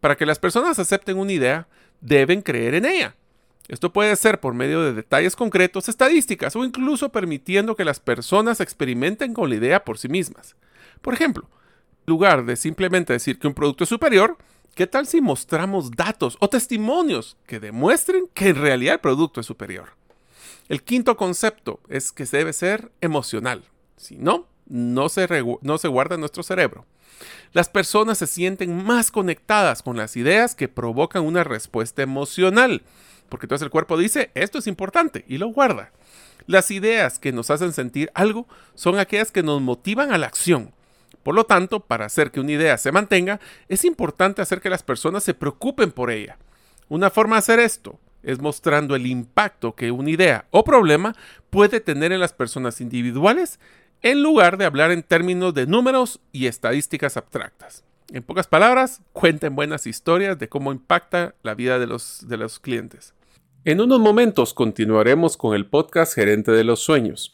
Para 0.00 0.16
que 0.16 0.26
las 0.26 0.38
personas 0.38 0.78
acepten 0.78 1.18
una 1.18 1.32
idea, 1.32 1.68
deben 2.00 2.40
creer 2.40 2.74
en 2.74 2.86
ella. 2.86 3.14
Esto 3.68 3.92
puede 3.92 4.14
ser 4.16 4.40
por 4.40 4.54
medio 4.54 4.82
de 4.82 4.92
detalles 4.92 5.36
concretos, 5.36 5.88
estadísticas 5.88 6.54
o 6.56 6.64
incluso 6.64 7.10
permitiendo 7.10 7.76
que 7.76 7.84
las 7.84 8.00
personas 8.00 8.60
experimenten 8.60 9.32
con 9.34 9.48
la 9.48 9.56
idea 9.56 9.84
por 9.84 9.98
sí 9.98 10.08
mismas. 10.08 10.56
Por 11.00 11.14
ejemplo, 11.14 11.48
lugar 12.06 12.44
de 12.44 12.56
simplemente 12.56 13.12
decir 13.12 13.38
que 13.38 13.46
un 13.46 13.54
producto 13.54 13.84
es 13.84 13.90
superior, 13.90 14.36
¿Qué 14.74 14.88
tal 14.88 15.06
si 15.06 15.20
mostramos 15.20 15.92
datos 15.92 16.36
o 16.40 16.48
testimonios 16.48 17.36
que 17.46 17.60
demuestren 17.60 18.26
que 18.34 18.48
en 18.48 18.56
realidad 18.56 18.94
el 18.94 19.00
producto 19.00 19.40
es 19.40 19.46
superior? 19.46 19.90
El 20.68 20.82
quinto 20.82 21.16
concepto 21.16 21.78
es 21.88 22.10
que 22.10 22.24
debe 22.24 22.52
ser 22.52 22.90
emocional. 23.00 23.62
Si 23.96 24.16
no, 24.16 24.48
no 24.66 25.08
se, 25.08 25.28
no 25.62 25.78
se 25.78 25.86
guarda 25.86 26.16
en 26.16 26.20
nuestro 26.22 26.42
cerebro. 26.42 26.86
Las 27.52 27.68
personas 27.68 28.18
se 28.18 28.26
sienten 28.26 28.84
más 28.84 29.12
conectadas 29.12 29.84
con 29.84 29.96
las 29.96 30.16
ideas 30.16 30.56
que 30.56 30.66
provocan 30.66 31.22
una 31.22 31.44
respuesta 31.44 32.02
emocional, 32.02 32.82
porque 33.28 33.46
entonces 33.46 33.66
el 33.66 33.70
cuerpo 33.70 33.96
dice, 33.96 34.32
esto 34.34 34.58
es 34.58 34.66
importante, 34.66 35.24
y 35.28 35.38
lo 35.38 35.46
guarda. 35.48 35.92
Las 36.48 36.72
ideas 36.72 37.20
que 37.20 37.30
nos 37.30 37.50
hacen 37.50 37.72
sentir 37.72 38.10
algo 38.12 38.48
son 38.74 38.98
aquellas 38.98 39.30
que 39.30 39.44
nos 39.44 39.62
motivan 39.62 40.10
a 40.10 40.18
la 40.18 40.26
acción, 40.26 40.72
por 41.22 41.34
lo 41.34 41.44
tanto, 41.44 41.80
para 41.80 42.06
hacer 42.06 42.30
que 42.30 42.40
una 42.40 42.52
idea 42.52 42.78
se 42.78 42.92
mantenga, 42.92 43.40
es 43.68 43.84
importante 43.84 44.42
hacer 44.42 44.60
que 44.60 44.70
las 44.70 44.82
personas 44.82 45.24
se 45.24 45.34
preocupen 45.34 45.90
por 45.90 46.10
ella. 46.10 46.38
Una 46.88 47.10
forma 47.10 47.36
de 47.36 47.40
hacer 47.40 47.58
esto 47.60 47.98
es 48.22 48.40
mostrando 48.40 48.96
el 48.96 49.06
impacto 49.06 49.74
que 49.74 49.90
una 49.90 50.10
idea 50.10 50.46
o 50.50 50.64
problema 50.64 51.14
puede 51.50 51.80
tener 51.80 52.12
en 52.12 52.20
las 52.20 52.32
personas 52.32 52.80
individuales 52.80 53.60
en 54.02 54.22
lugar 54.22 54.58
de 54.58 54.66
hablar 54.66 54.90
en 54.90 55.02
términos 55.02 55.54
de 55.54 55.66
números 55.66 56.20
y 56.32 56.46
estadísticas 56.46 57.16
abstractas. 57.16 57.84
En 58.12 58.22
pocas 58.22 58.46
palabras, 58.46 59.00
cuenten 59.12 59.56
buenas 59.56 59.86
historias 59.86 60.38
de 60.38 60.48
cómo 60.48 60.72
impacta 60.72 61.34
la 61.42 61.54
vida 61.54 61.78
de 61.78 61.86
los, 61.86 62.26
de 62.28 62.36
los 62.36 62.60
clientes. 62.60 63.14
En 63.64 63.80
unos 63.80 63.98
momentos 63.98 64.52
continuaremos 64.52 65.38
con 65.38 65.54
el 65.54 65.64
podcast 65.64 66.14
Gerente 66.14 66.52
de 66.52 66.64
los 66.64 66.80
Sueños. 66.80 67.33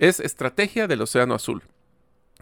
es 0.00 0.18
Estrategia 0.18 0.88
del 0.88 1.02
Océano 1.02 1.34
Azul. 1.34 1.62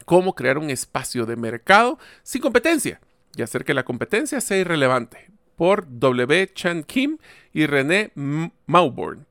Cómo 0.04 0.34
crear 0.34 0.58
un 0.58 0.70
espacio 0.70 1.26
de 1.26 1.36
mercado 1.36 1.98
sin 2.22 2.40
competencia 2.40 3.00
y 3.36 3.42
hacer 3.42 3.64
que 3.64 3.74
la 3.74 3.84
competencia 3.84 4.40
sea 4.40 4.58
irrelevante. 4.58 5.28
Por 5.56 5.86
W. 5.88 6.52
Chan 6.54 6.84
Kim 6.84 7.18
y 7.52 7.66
René 7.66 8.12
Mauborn. 8.66 9.26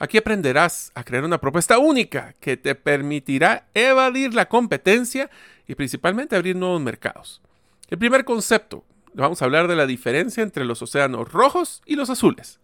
Aquí 0.00 0.18
aprenderás 0.18 0.90
a 0.94 1.04
crear 1.04 1.24
una 1.24 1.38
propuesta 1.38 1.78
única 1.78 2.34
que 2.40 2.56
te 2.56 2.74
permitirá 2.74 3.68
evadir 3.72 4.34
la 4.34 4.48
competencia 4.48 5.30
y 5.68 5.76
principalmente 5.76 6.34
abrir 6.34 6.56
nuevos 6.56 6.80
mercados. 6.80 7.40
El 7.88 7.98
primer 7.98 8.24
concepto, 8.24 8.84
vamos 9.14 9.40
a 9.40 9.44
hablar 9.44 9.68
de 9.68 9.76
la 9.76 9.86
diferencia 9.86 10.42
entre 10.42 10.64
los 10.64 10.82
océanos 10.82 11.30
rojos 11.30 11.82
y 11.86 11.94
los 11.94 12.10
azules. 12.10 12.59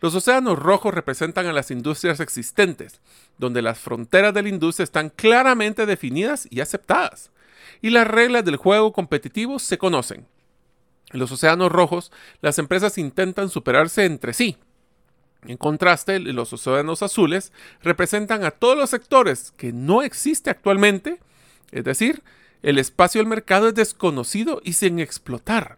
Los 0.00 0.14
océanos 0.14 0.58
rojos 0.58 0.92
representan 0.92 1.46
a 1.46 1.52
las 1.52 1.70
industrias 1.70 2.20
existentes, 2.20 3.00
donde 3.38 3.62
las 3.62 3.78
fronteras 3.78 4.34
de 4.34 4.42
la 4.42 4.48
industria 4.48 4.84
están 4.84 5.10
claramente 5.10 5.86
definidas 5.86 6.46
y 6.50 6.60
aceptadas, 6.60 7.30
y 7.80 7.90
las 7.90 8.06
reglas 8.06 8.44
del 8.44 8.56
juego 8.56 8.92
competitivo 8.92 9.58
se 9.58 9.78
conocen. 9.78 10.26
En 11.12 11.20
los 11.20 11.30
océanos 11.30 11.70
rojos, 11.70 12.10
las 12.40 12.58
empresas 12.58 12.98
intentan 12.98 13.48
superarse 13.48 14.04
entre 14.04 14.32
sí. 14.32 14.58
En 15.46 15.56
contraste, 15.56 16.18
los 16.18 16.52
océanos 16.52 17.02
azules 17.02 17.52
representan 17.82 18.44
a 18.44 18.50
todos 18.50 18.76
los 18.76 18.90
sectores 18.90 19.52
que 19.56 19.72
no 19.72 20.02
existe 20.02 20.50
actualmente, 20.50 21.20
es 21.70 21.84
decir, 21.84 22.22
el 22.62 22.78
espacio 22.78 23.20
del 23.20 23.28
mercado 23.28 23.68
es 23.68 23.74
desconocido 23.74 24.60
y 24.64 24.72
sin 24.72 24.98
explotar. 24.98 25.76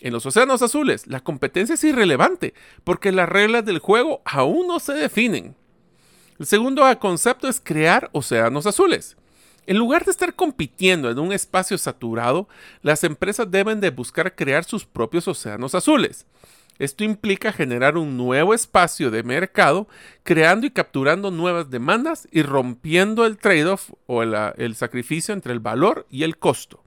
En 0.00 0.12
los 0.12 0.26
océanos 0.26 0.62
azules, 0.62 1.06
la 1.06 1.20
competencia 1.20 1.74
es 1.74 1.84
irrelevante 1.84 2.54
porque 2.82 3.12
las 3.12 3.28
reglas 3.28 3.64
del 3.64 3.78
juego 3.78 4.22
aún 4.24 4.66
no 4.66 4.80
se 4.80 4.94
definen. 4.94 5.56
El 6.38 6.46
segundo 6.46 6.82
concepto 6.98 7.48
es 7.48 7.60
crear 7.60 8.10
océanos 8.12 8.66
azules. 8.66 9.16
En 9.66 9.78
lugar 9.78 10.04
de 10.04 10.10
estar 10.10 10.34
compitiendo 10.34 11.10
en 11.10 11.18
un 11.18 11.32
espacio 11.32 11.78
saturado, 11.78 12.48
las 12.82 13.02
empresas 13.04 13.50
deben 13.50 13.80
de 13.80 13.90
buscar 13.90 14.34
crear 14.34 14.64
sus 14.64 14.84
propios 14.84 15.26
océanos 15.26 15.74
azules. 15.74 16.26
Esto 16.78 17.04
implica 17.04 17.52
generar 17.52 17.96
un 17.96 18.16
nuevo 18.16 18.52
espacio 18.52 19.10
de 19.10 19.22
mercado, 19.22 19.86
creando 20.24 20.66
y 20.66 20.70
capturando 20.70 21.30
nuevas 21.30 21.70
demandas 21.70 22.26
y 22.32 22.42
rompiendo 22.42 23.24
el 23.24 23.38
trade-off 23.38 23.92
o 24.06 24.22
el, 24.22 24.34
el 24.56 24.74
sacrificio 24.74 25.32
entre 25.32 25.52
el 25.52 25.60
valor 25.60 26.06
y 26.10 26.24
el 26.24 26.36
costo. 26.36 26.82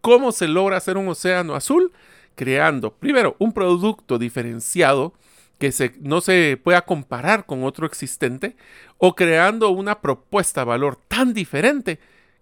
¿Cómo 0.00 0.32
se 0.32 0.48
logra 0.48 0.76
hacer 0.76 0.96
un 0.96 1.08
océano 1.08 1.54
azul? 1.54 1.92
Creando, 2.34 2.94
primero, 2.94 3.36
un 3.38 3.52
producto 3.52 4.18
diferenciado 4.18 5.14
que 5.58 5.92
no 6.00 6.20
se 6.20 6.60
pueda 6.62 6.82
comparar 6.82 7.46
con 7.46 7.62
otro 7.62 7.86
existente, 7.86 8.56
o 8.98 9.14
creando 9.14 9.70
una 9.70 10.00
propuesta 10.00 10.62
de 10.62 10.66
valor 10.66 10.96
tan 11.08 11.34
diferente 11.34 12.00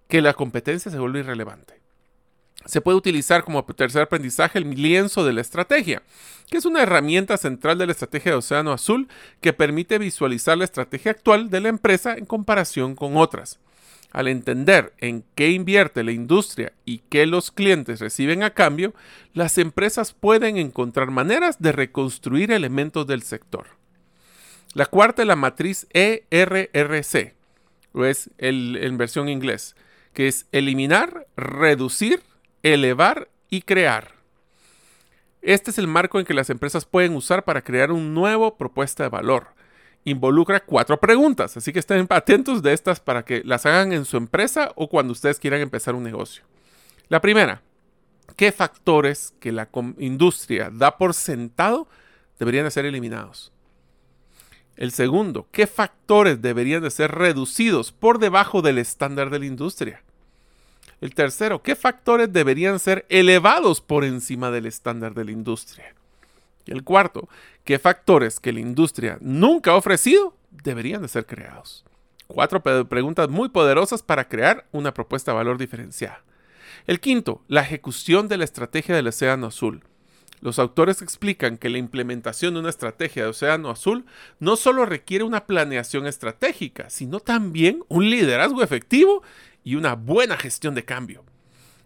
que 0.09 0.23
la 0.23 0.33
competencia 0.35 0.91
se 0.91 0.99
vuelve 0.99 1.21
irrelevante. 1.21 1.81
Se 2.67 2.81
puede 2.81 2.99
utilizar 2.99 3.45
como 3.45 3.65
tercer 3.65 4.03
aprendizaje 4.03 4.59
el 4.59 4.71
lienzo 4.71 5.25
de 5.25 5.33
la 5.33 5.41
estrategia, 5.41 6.03
que 6.51 6.59
es 6.59 6.65
una 6.65 6.83
herramienta 6.83 7.37
central 7.37 7.79
de 7.79 7.87
la 7.87 7.93
estrategia 7.93 8.33
de 8.33 8.39
Océano 8.39 8.73
Azul 8.73 9.09
que 9.41 9.53
permite 9.53 9.99
visualizar 9.99 10.59
la 10.59 10.65
estrategia 10.65 11.13
actual 11.13 11.49
de 11.49 11.61
la 11.61 11.69
empresa 11.69 12.15
en 12.15 12.27
comparación 12.27 12.95
con 12.95 13.17
otras. 13.17 13.59
Al 14.11 14.27
entender 14.27 14.93
en 14.99 15.25
qué 15.37 15.51
invierte 15.51 16.03
la 16.03 16.13
industria 16.13 16.73
y 16.85 16.99
qué 17.11 17.27
los 17.27 17.51
clientes 17.51 18.01
reciben 18.01 18.43
a 18.43 18.51
cambio, 18.51 18.93
las 19.35 19.57
empresas 19.57 20.13
pueden 20.15 20.57
encontrar 20.57 21.11
maneras 21.11 21.61
de 21.63 21.73
reconstruir 21.73 22.51
elementos 22.51 23.07
del 23.07 23.23
sector. 23.23 23.67
La 24.75 24.87
cuarta 24.87 25.23
es 25.23 25.29
la 25.29 25.37
matriz 25.37 25.87
ERRC, 25.93 27.35
o 27.93 28.05
es 28.05 28.31
en 28.39 28.99
versión 28.99 29.29
inglés, 29.29 29.77
que 30.13 30.27
es 30.27 30.47
eliminar, 30.51 31.27
reducir, 31.37 32.21
elevar 32.63 33.29
y 33.49 33.63
crear. 33.63 34.15
Este 35.43 35.71
es 35.71 35.79
el 35.79 35.87
marco 35.87 36.19
en 36.19 36.27
que 36.27 36.35
las 36.35 36.51
empresas 36.51 36.85
pueden 36.85 37.15
usar 37.15 37.45
para 37.45 37.63
crear 37.63 37.93
un 37.93 38.13
nuevo 38.13 38.57
propuesta 38.57 39.05
de 39.05 39.09
valor. 39.09 39.55
Involucra 40.05 40.61
cuatro 40.61 40.99
preguntas, 40.99 41.57
así 41.57 41.73
que 41.73 41.79
estén 41.79 42.07
atentos 42.09 42.63
de 42.63 42.73
estas 42.73 43.01
para 43.01 43.25
que 43.25 43.43
las 43.45 43.67
hagan 43.67 43.93
en 43.93 44.05
su 44.05 44.17
empresa 44.17 44.73
o 44.75 44.89
cuando 44.89 45.13
ustedes 45.13 45.39
quieran 45.39 45.61
empezar 45.61 45.95
un 45.95 46.03
negocio. 46.03 46.43
La 47.09 47.21
primera, 47.21 47.63
¿qué 48.37 48.51
factores 48.51 49.35
que 49.41 49.53
la 49.53 49.69
industria 49.99 50.71
da 50.73 50.97
por 50.97 51.13
sentado 51.13 51.87
deberían 52.39 52.65
de 52.65 52.71
ser 52.71 52.87
eliminados? 52.87 53.53
El 54.77 54.93
segundo, 54.93 55.47
¿qué 55.53 55.67
factores 55.67 56.41
deberían 56.41 56.83
de 56.83 56.91
ser 56.91 57.11
reducidos 57.11 57.93
por 57.93 58.19
debajo 58.19 58.63
del 58.63 58.79
estándar 58.79 59.29
de 59.29 59.41
la 59.41 59.45
industria? 59.45 60.03
El 61.03 61.15
tercero, 61.15 61.63
¿qué 61.63 61.77
factores 61.77 62.33
deberían 62.33 62.79
ser 62.79 63.05
elevados 63.11 63.83
por 63.83 64.05
encima 64.05 64.51
del 64.51 64.65
estándar 64.65 65.13
de 65.13 65.27
la 65.27 65.33
industria? 65.33 65.95
El 66.71 66.85
cuarto, 66.85 67.29
¿qué 67.65 67.81
factores 67.81 68.39
que 68.39 68.53
la 68.53 68.61
industria 68.61 69.19
nunca 69.21 69.73
ha 69.73 69.77
ofrecido 69.77 70.37
deberían 70.51 71.03
de 71.03 71.09
ser 71.09 71.27
creados? 71.27 71.85
Cuatro 72.29 72.63
preguntas 72.63 73.29
muy 73.29 73.49
poderosas 73.49 74.05
para 74.05 74.29
crear 74.29 74.69
una 74.71 74.95
propuesta 74.95 75.33
de 75.33 75.39
valor 75.39 75.59
diferenciada. 75.59 76.23
El 76.87 77.01
quinto, 77.01 77.43
la 77.49 77.63
ejecución 77.63 78.29
de 78.29 78.37
la 78.37 78.45
estrategia 78.45 78.95
del 78.95 79.09
Océano 79.09 79.49
Azul. 79.49 79.83
Los 80.41 80.61
autores 80.61 81.03
explican 81.03 81.59
que 81.59 81.71
la 81.71 81.79
implementación 81.79 82.55
de 82.55 82.61
una 82.61 82.71
estrategia 82.71 83.25
de 83.25 83.31
Océano 83.31 83.69
Azul 83.69 84.07
no 84.39 84.55
solo 84.55 84.87
requiere 84.87 85.25
una 85.25 85.47
planeación 85.47 86.07
estratégica, 86.07 86.89
sino 86.89 87.19
también 87.19 87.83
un 87.89 88.09
liderazgo 88.09 88.63
efectivo 88.63 89.25
y 89.65 89.75
una 89.75 89.97
buena 89.97 90.37
gestión 90.37 90.77
de 90.77 90.85
cambio. 90.85 91.25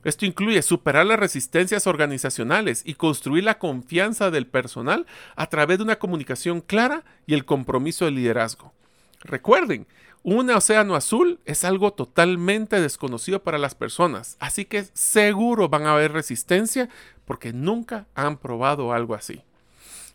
Esto 0.05 0.27
incluye 0.27 0.63
superar 0.63 1.07
las 1.07 1.19
resistencias 1.19 1.87
organizacionales 1.87 2.83
y 2.85 2.95
construir 2.95 3.45
la 3.45 3.59
confianza 3.59 4.31
del 4.31 4.47
personal 4.47 5.07
a 5.35 5.49
través 5.49 5.79
de 5.79 5.85
una 5.85 5.97
comunicación 5.99 6.61
clara 6.61 7.05
y 7.27 7.35
el 7.35 7.45
compromiso 7.45 8.05
de 8.05 8.13
liderazgo. 8.13 8.73
Recuerden, 9.21 9.87
un 10.23 10.49
océano 10.51 10.95
azul 10.95 11.41
es 11.45 11.65
algo 11.65 11.93
totalmente 11.93 12.81
desconocido 12.81 13.43
para 13.43 13.59
las 13.59 13.75
personas, 13.75 14.37
así 14.41 14.65
que 14.65 14.85
seguro 14.93 15.69
van 15.69 15.87
a 15.87 15.93
haber 15.93 16.13
resistencia 16.13 16.89
porque 17.25 17.53
nunca 17.53 18.07
han 18.15 18.37
probado 18.37 18.93
algo 18.93 19.15
así. 19.15 19.43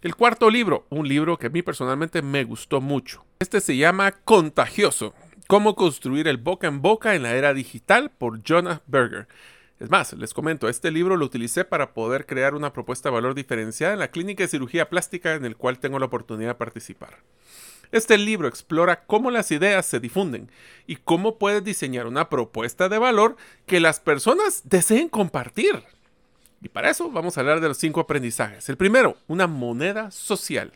El 0.02 0.16
cuarto 0.16 0.50
libro, 0.50 0.86
un 0.90 1.08
libro 1.08 1.38
que 1.38 1.48
a 1.48 1.50
mí 1.50 1.62
personalmente 1.62 2.22
me 2.22 2.44
gustó 2.44 2.80
mucho. 2.80 3.26
Este 3.40 3.60
se 3.60 3.76
llama 3.76 4.12
Contagioso 4.12 5.14
Cómo 5.50 5.76
construir 5.76 6.28
el 6.28 6.38
boca 6.38 6.68
en 6.68 6.82
boca 6.84 7.16
en 7.16 7.24
la 7.24 7.34
era 7.34 7.56
digital 7.56 8.12
por 8.12 8.42
Jonah 8.48 8.82
Berger. 8.86 9.28
Es 9.80 9.90
más, 9.90 10.12
les 10.14 10.34
comento, 10.34 10.68
este 10.68 10.92
libro 10.92 11.16
lo 11.16 11.26
utilicé 11.26 11.64
para 11.64 11.94
poder 11.94 12.26
crear 12.26 12.54
una 12.54 12.74
propuesta 12.74 13.10
de 13.10 13.16
valor 13.16 13.34
diferenciada 13.34 13.94
en 13.94 14.00
la 14.00 14.12
clínica 14.12 14.44
de 14.44 14.50
cirugía 14.50 14.90
plástica 14.90 15.36
en 15.36 15.46
el 15.46 15.56
cual 15.56 15.80
tengo 15.80 16.00
la 16.00 16.08
oportunidad 16.08 16.50
de 16.50 16.56
participar. 16.56 17.20
Este 17.92 18.18
libro 18.18 18.48
explora 18.48 19.06
cómo 19.06 19.32
las 19.32 19.52
ideas 19.52 19.86
se 19.86 20.02
difunden 20.02 20.52
y 20.86 20.98
cómo 20.98 21.38
puedes 21.38 21.64
diseñar 21.64 22.08
una 22.08 22.30
propuesta 22.30 22.90
de 22.90 22.98
valor 22.98 23.38
que 23.66 23.80
las 23.80 24.02
personas 24.02 24.64
deseen 24.66 25.08
compartir. 25.08 25.84
Y 26.62 26.68
para 26.68 26.90
eso 26.90 27.10
vamos 27.10 27.38
a 27.38 27.40
hablar 27.40 27.62
de 27.62 27.70
los 27.70 27.78
cinco 27.78 28.02
aprendizajes. 28.02 28.68
El 28.68 28.78
primero, 28.78 29.16
una 29.28 29.48
moneda 29.48 30.12
social. 30.12 30.74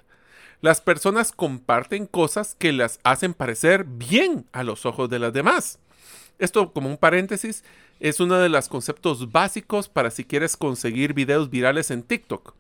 Las 0.62 0.80
personas 0.80 1.34
comparten 1.34 2.08
cosas 2.08 2.56
que 2.56 2.72
las 2.72 3.02
hacen 3.04 3.34
parecer 3.34 3.84
bien 3.84 4.48
a 4.54 4.64
los 4.64 4.86
ojos 4.86 5.10
de 5.10 5.20
las 5.20 5.34
demás. 5.34 5.80
Esto, 6.40 6.74
como 6.74 6.90
un 6.90 6.98
paréntesis, 6.98 7.64
es 8.04 8.20
uno 8.20 8.38
de 8.38 8.50
los 8.50 8.68
conceptos 8.68 9.32
básicos 9.32 9.88
para 9.88 10.12
si 10.12 10.26
quieres 10.26 10.58
conseguir 10.58 11.14
videos 11.14 11.50
virales 11.50 11.90
en 11.90 12.04
TikTok. 12.04 12.54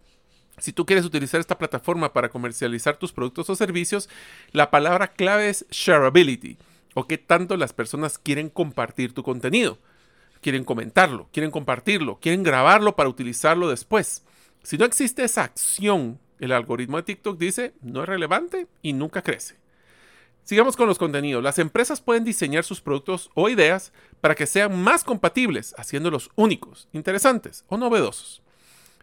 Si 0.57 0.71
tú 0.71 0.85
quieres 0.85 1.03
utilizar 1.03 1.41
esta 1.41 1.57
plataforma 1.57 2.13
para 2.13 2.29
comercializar 2.29 2.95
tus 2.95 3.11
productos 3.11 3.49
o 3.49 3.55
servicios, 3.57 4.07
la 4.53 4.71
palabra 4.71 5.09
clave 5.09 5.49
es 5.49 5.65
shareability, 5.69 6.57
o 6.93 7.07
qué 7.07 7.17
tanto 7.17 7.57
las 7.57 7.73
personas 7.73 8.17
quieren 8.17 8.49
compartir 8.49 9.13
tu 9.13 9.21
contenido. 9.21 9.79
Quieren 10.39 10.63
comentarlo, 10.63 11.27
quieren 11.33 11.51
compartirlo, 11.51 12.19
quieren 12.21 12.43
grabarlo 12.43 12.95
para 12.95 13.09
utilizarlo 13.09 13.67
después. 13.67 14.23
Si 14.63 14.77
no 14.77 14.85
existe 14.85 15.25
esa 15.25 15.43
acción 15.43 16.19
el 16.39 16.53
algoritmo 16.53 16.97
de 16.97 17.03
TikTok 17.03 17.37
dice 17.37 17.73
no 17.81 18.03
es 18.03 18.07
relevante 18.07 18.67
y 18.81 18.93
nunca 18.93 19.21
crece. 19.21 19.62
Sigamos 20.43 20.75
con 20.75 20.87
los 20.87 20.97
contenidos. 20.97 21.41
Las 21.41 21.57
empresas 21.57 22.01
pueden 22.01 22.25
diseñar 22.25 22.65
sus 22.65 22.81
productos 22.81 23.29
o 23.33 23.49
ideas 23.49 23.93
para 24.19 24.35
que 24.35 24.45
sean 24.45 24.81
más 24.81 25.03
compatibles, 25.03 25.73
haciéndolos 25.77 26.31
únicos, 26.35 26.89
interesantes 26.91 27.63
o 27.67 27.77
novedosos. 27.77 28.41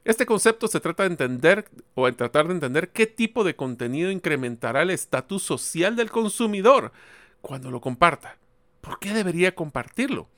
Este 0.04 0.26
concepto 0.26 0.68
se 0.68 0.80
trata 0.80 1.02
de 1.02 1.10
entender 1.10 1.66
o 1.94 2.08
en 2.08 2.14
tratar 2.14 2.46
de 2.46 2.54
entender 2.54 2.90
qué 2.90 3.06
tipo 3.06 3.44
de 3.44 3.56
contenido 3.56 4.10
incrementará 4.10 4.82
el 4.82 4.90
estatus 4.90 5.42
social 5.42 5.96
del 5.96 6.10
consumidor 6.10 6.92
cuando 7.40 7.70
lo 7.70 7.80
comparta. 7.80 8.36
¿Por 8.80 8.98
qué 8.98 9.12
debería 9.12 9.54
compartirlo? 9.54 10.28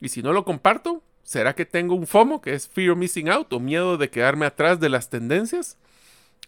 Y 0.00 0.08
si 0.08 0.22
no 0.22 0.32
lo 0.32 0.44
comparto, 0.44 1.02
¿será 1.22 1.54
que 1.54 1.64
tengo 1.64 1.94
un 1.94 2.06
FOMO, 2.06 2.40
que 2.40 2.54
es 2.54 2.68
Fear 2.68 2.96
Missing 2.96 3.28
Out 3.30 3.52
o 3.52 3.60
miedo 3.60 3.96
de 3.96 4.10
quedarme 4.10 4.46
atrás 4.46 4.80
de 4.80 4.88
las 4.88 5.08
tendencias? 5.08 5.78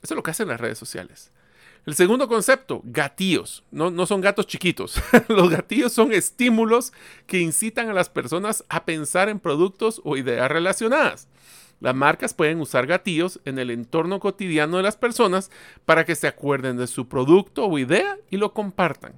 Eso 0.03 0.15
es 0.15 0.17
lo 0.17 0.23
que 0.23 0.33
hacen 0.33 0.49
las 0.49 0.61
redes 0.61 0.79
sociales. 0.79 1.33
El 1.87 1.95
segundo 1.95 2.29
concepto, 2.29 2.81
gatillos. 2.85 3.65
No, 3.71 3.91
no 3.91 4.07
son 4.07 4.21
gatos 4.21 4.47
chiquitos. 4.47 5.01
Los 5.29 5.51
gatillos 5.51 5.93
son 5.93 6.13
estímulos 6.13 6.93
que 7.27 7.41
incitan 7.41 7.89
a 7.89 7.95
las 7.95 8.09
personas 8.09 8.65
a 8.69 8.85
pensar 8.85 9.29
en 9.29 9.41
productos 9.41 10.01
o 10.05 10.17
ideas 10.17 10.51
relacionadas. 10.51 11.29
Las 11.81 11.95
marcas 11.95 12.35
pueden 12.35 12.61
usar 12.61 12.87
gatillos 12.87 13.41
en 13.45 13.59
el 13.59 13.71
entorno 13.71 14.19
cotidiano 14.19 14.79
de 14.79 14.83
las 14.83 14.97
personas 14.97 15.51
para 15.85 16.05
que 16.05 16.17
se 16.17 16.27
acuerden 16.27 16.77
de 16.77 16.89
su 16.89 17.09
producto 17.09 17.67
o 17.67 17.79
idea 17.79 18.19
y 18.31 18.37
lo 18.37 18.53
compartan. 18.53 19.15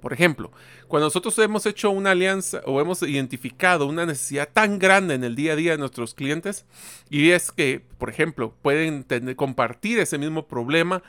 Por 0.00 0.12
ejemplo, 0.12 0.52
cuando 0.86 1.06
nosotros 1.06 1.36
hemos 1.38 1.66
hecho 1.66 1.90
una 1.90 2.12
alianza 2.12 2.62
o 2.66 2.80
hemos 2.80 3.02
identificado 3.02 3.86
una 3.86 4.06
necesidad 4.06 4.48
tan 4.52 4.78
grande 4.78 5.14
en 5.14 5.24
el 5.24 5.34
día 5.34 5.54
a 5.54 5.56
día 5.56 5.72
de 5.72 5.78
nuestros 5.78 6.14
clientes 6.14 6.66
y 7.10 7.30
es 7.30 7.50
que, 7.50 7.82
por 7.98 8.08
ejemplo, 8.08 8.54
pueden 8.62 9.04
compartir 9.34 9.98
ese 9.98 10.18
mismo 10.18 10.46
problema, 10.46 11.02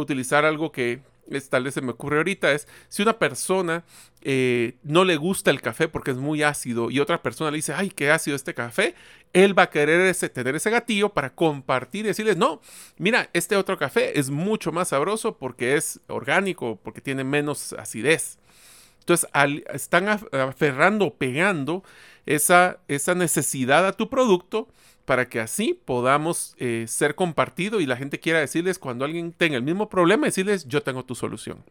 utilizar 0.00 0.44
algo 0.44 0.72
que 0.72 1.00
tal 1.48 1.64
vez 1.64 1.74
se 1.74 1.80
me 1.80 1.92
ocurre 1.92 2.18
ahorita, 2.18 2.52
es 2.52 2.68
si 2.88 3.02
una 3.02 3.18
persona 3.18 3.84
eh, 4.22 4.74
no 4.82 5.04
le 5.04 5.16
gusta 5.16 5.50
el 5.50 5.60
café 5.60 5.88
porque 5.88 6.10
es 6.10 6.16
muy 6.16 6.42
ácido 6.42 6.90
y 6.90 7.00
otra 7.00 7.22
persona 7.22 7.50
le 7.50 7.56
dice, 7.56 7.72
ay, 7.72 7.90
qué 7.90 8.10
ácido 8.10 8.36
este 8.36 8.54
café, 8.54 8.94
él 9.32 9.58
va 9.58 9.64
a 9.64 9.70
querer 9.70 10.00
ese, 10.02 10.28
tener 10.28 10.54
ese 10.54 10.70
gatillo 10.70 11.10
para 11.10 11.34
compartir 11.34 12.04
y 12.04 12.08
decirles, 12.08 12.36
no, 12.36 12.60
mira, 12.98 13.30
este 13.32 13.56
otro 13.56 13.78
café 13.78 14.18
es 14.18 14.30
mucho 14.30 14.70
más 14.70 14.88
sabroso 14.88 15.38
porque 15.38 15.76
es 15.76 16.00
orgánico, 16.08 16.78
porque 16.82 17.00
tiene 17.00 17.24
menos 17.24 17.72
acidez. 17.72 18.38
Entonces, 19.00 19.28
están 19.72 20.08
aferrando, 20.08 21.12
pegando 21.14 21.82
esa, 22.24 22.78
esa 22.88 23.14
necesidad 23.14 23.86
a 23.86 23.92
tu 23.92 24.08
producto 24.08 24.68
para 25.04 25.28
que 25.28 25.40
así 25.40 25.78
podamos 25.84 26.54
eh, 26.58 26.86
ser 26.88 27.14
compartido 27.14 27.80
y 27.80 27.86
la 27.86 27.96
gente 27.96 28.20
quiera 28.20 28.40
decirles 28.40 28.78
cuando 28.78 29.04
alguien 29.04 29.32
tenga 29.32 29.56
el 29.56 29.62
mismo 29.62 29.88
problema, 29.88 30.26
decirles 30.26 30.66
yo 30.66 30.82
tengo 30.82 31.04
tu 31.04 31.14
solución. 31.14 31.64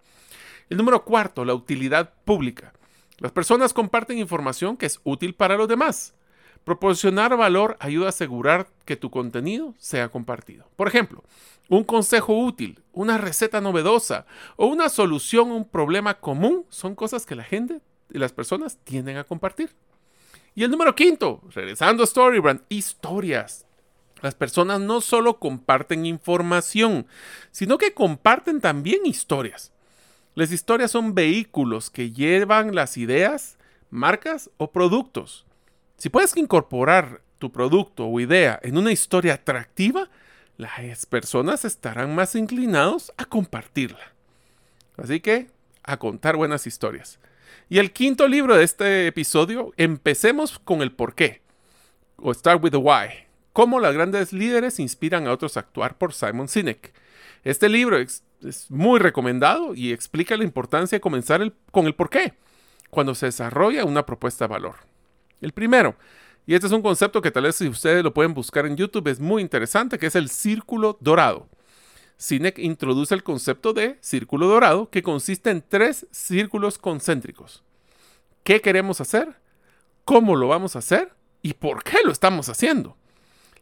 El 0.70 0.78
número 0.78 1.04
cuarto, 1.04 1.46
la 1.46 1.54
utilidad 1.54 2.14
pública. 2.26 2.74
Las 3.18 3.32
personas 3.32 3.74
comparten 3.74 4.18
información 4.18 4.78
que 4.78 4.86
es 4.86 5.00
útil 5.04 5.34
para 5.34 5.58
los 5.58 5.68
demás. 5.68 6.14
Proporcionar 6.64 7.36
valor 7.36 7.76
ayuda 7.80 8.08
a 8.08 8.10
asegurar 8.10 8.68
que 8.86 8.96
tu 8.96 9.10
contenido 9.10 9.74
sea 9.78 10.10
compartido. 10.10 10.66
Por 10.76 10.88
ejemplo, 10.88 11.24
un 11.70 11.84
consejo 11.84 12.38
útil, 12.38 12.82
una 12.94 13.18
receta 13.18 13.60
novedosa 13.62 14.26
o 14.56 14.68
una 14.68 14.90
solución 14.90 15.52
a 15.52 15.56
un 15.56 15.68
problema 15.68 16.20
común 16.20 16.66
son 16.70 16.96
cosas 16.96 17.26
que 17.26 17.36
la 17.36 17.44
gente 17.44 17.82
y 18.14 18.18
las 18.18 18.32
personas 18.32 18.78
tienden 18.84 19.18
a 19.18 19.24
compartir. 19.24 19.72
Y 20.56 20.64
el 20.64 20.72
número 20.72 20.96
quinto, 20.96 21.42
regresando 21.54 22.04
a 22.04 22.08
Storybrand, 22.08 22.62
historias. 22.70 23.66
Las 24.22 24.36
personas 24.36 24.80
no 24.80 25.02
solo 25.02 25.40
comparten 25.40 26.06
información, 26.06 27.08
sino 27.52 27.78
que 27.78 27.94
comparten 27.94 28.62
también 28.62 29.06
historias. 29.06 29.72
Las 30.36 30.52
historias 30.52 30.92
son 30.92 31.14
vehículos 31.14 31.90
que 31.90 32.12
llevan 32.12 32.74
las 32.74 32.98
ideas 32.98 33.58
marcas 33.90 34.50
o 34.58 34.72
productos. 34.72 35.46
Si 35.98 36.10
puedes 36.10 36.36
incorporar 36.38 37.22
tu 37.38 37.52
producto 37.52 38.08
o 38.08 38.20
idea 38.20 38.60
en 38.64 38.78
una 38.78 38.92
historia 38.92 39.34
atractiva, 39.36 40.10
las 40.58 41.06
personas 41.06 41.66
estarán 41.66 42.16
más 42.16 42.36
inclinados 42.36 43.12
a 43.18 43.26
compartirla. 43.26 44.14
Así 44.98 45.20
que, 45.20 45.50
a 45.84 45.98
contar 45.98 46.38
buenas 46.38 46.66
historias. 46.68 47.20
Y 47.70 47.80
el 47.80 47.92
quinto 47.92 48.28
libro 48.28 48.56
de 48.56 48.64
este 48.64 49.08
episodio, 49.08 49.74
empecemos 49.78 50.60
con 50.60 50.82
el 50.82 50.92
por 50.92 51.16
qué, 51.16 51.42
o 52.18 52.34
Start 52.34 52.64
with 52.64 52.72
the 52.72 52.78
Why. 52.78 53.28
Cómo 53.54 53.80
las 53.80 53.94
grandes 53.94 54.34
líderes 54.34 54.80
inspiran 54.80 55.28
a 55.28 55.32
otros 55.32 55.58
a 55.58 55.62
actuar 55.62 55.98
por 55.98 56.14
Simon 56.14 56.48
Sinek. 56.48 56.94
Este 57.44 57.70
libro 57.70 57.98
es, 57.98 58.24
muy 58.70 59.00
recomendado 59.00 59.74
y 59.74 59.94
explica 59.94 60.36
la 60.36 60.44
importancia 60.44 60.98
de 60.98 61.02
comenzar 61.02 61.54
con 61.72 61.86
el 61.86 61.96
por 61.96 62.10
qué 62.10 62.34
cuando 62.90 63.16
se 63.16 63.28
desarrolla 63.28 63.86
una 63.86 64.06
propuesta 64.06 64.46
de 64.46 64.52
valor. 64.52 64.76
El 65.40 65.54
primero, 65.54 65.96
y 66.46 66.54
este 66.54 66.68
es 66.68 66.74
un 66.74 66.82
concepto 66.82 67.22
que 67.22 67.32
tal 67.32 67.44
vez 67.44 67.56
si 67.56 67.68
ustedes 67.70 68.04
lo 68.04 68.14
pueden 68.14 68.34
buscar 68.34 68.66
en 68.66 68.76
YouTube, 68.76 69.08
es 69.08 69.20
muy 69.20 69.42
interesante, 69.42 69.98
que 69.98 70.08
es 70.08 70.16
el 70.16 70.30
círculo 70.30 70.98
dorado. 71.00 71.48
Sinek 72.18 72.60
introduce 72.60 73.14
el 73.14 73.24
concepto 73.24 73.74
de 73.74 73.98
círculo 74.02 74.48
dorado 74.48 74.90
que 74.90 75.04
consiste 75.04 75.50
en 75.50 75.64
tres 75.68 76.08
círculos 76.12 76.78
concéntricos. 76.78 77.64
¿Qué 78.44 78.62
queremos 78.62 79.02
hacer? 79.02 79.36
¿Cómo 80.06 80.36
lo 80.36 80.48
vamos 80.48 80.76
a 80.76 80.80
hacer? 80.80 81.14
¿Y 81.42 81.54
por 81.54 81.84
qué 81.84 81.98
lo 82.04 82.12
estamos 82.12 82.50
haciendo? 82.50 82.98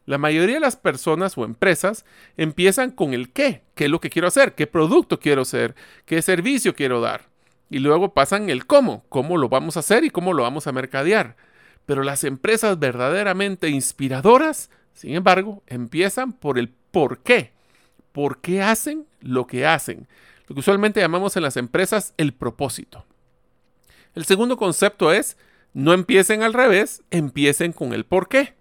La 0.06 0.18
mayoría 0.18 0.56
de 0.56 0.62
las 0.62 0.76
personas 0.76 1.38
o 1.38 1.46
empresas 1.46 2.06
empiezan 2.36 2.92
con 2.92 3.14
el 3.14 3.32
qué, 3.32 3.64
qué 3.76 3.86
es 3.86 3.92
lo 3.92 4.02
que 4.02 4.10
quiero 4.10 4.28
hacer, 4.28 4.56
qué 4.56 4.66
producto 4.68 5.20
quiero 5.20 5.44
hacer, 5.44 5.76
qué 6.06 6.22
servicio 6.22 6.76
quiero 6.76 7.02
dar. 7.02 7.30
Y 7.70 7.80
luego 7.80 8.14
pasan 8.14 8.50
el 8.50 8.66
cómo, 8.66 9.06
cómo 9.10 9.38
lo 9.38 9.48
vamos 9.48 9.78
a 9.78 9.82
hacer 9.82 10.04
y 10.04 10.10
cómo 10.10 10.34
lo 10.34 10.44
vamos 10.44 10.68
a 10.68 10.72
mercadear. 10.72 11.38
Pero 11.86 12.04
las 12.04 12.24
empresas 12.24 12.80
verdaderamente 12.80 13.70
inspiradoras, 13.70 14.70
sin 14.94 15.16
embargo, 15.16 15.64
empiezan 15.68 16.34
por 16.34 16.58
el 16.58 16.70
por 16.70 17.20
qué. 17.20 17.54
¿Por 18.12 18.40
qué 18.40 18.62
hacen 18.62 19.06
lo 19.22 19.48
que 19.48 19.66
hacen? 19.66 20.08
Lo 20.48 20.56
que 20.56 20.60
usualmente 20.60 21.00
llamamos 21.00 21.38
en 21.38 21.44
las 21.44 21.58
empresas 21.58 22.14
el 22.18 22.34
propósito. 22.34 23.06
El 24.16 24.26
segundo 24.26 24.58
concepto 24.58 25.14
es, 25.14 25.38
no 25.74 25.94
empiecen 25.94 26.44
al 26.44 26.54
revés, 26.54 27.04
empiecen 27.12 27.72
con 27.72 27.94
el 27.94 28.06
por 28.06 28.28
qué. 28.28 28.54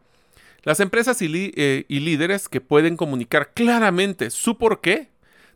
Las 0.63 0.81
empresas 0.81 1.19
eh, 1.23 1.85
y, 1.89 2.01
líderes 2.01 2.49
que 2.49 2.61
pueden 2.61 2.97
comunicar 2.97 3.53
claramente 3.55 4.31
su 4.31 4.59
por 4.59 4.81
qué 4.81 5.09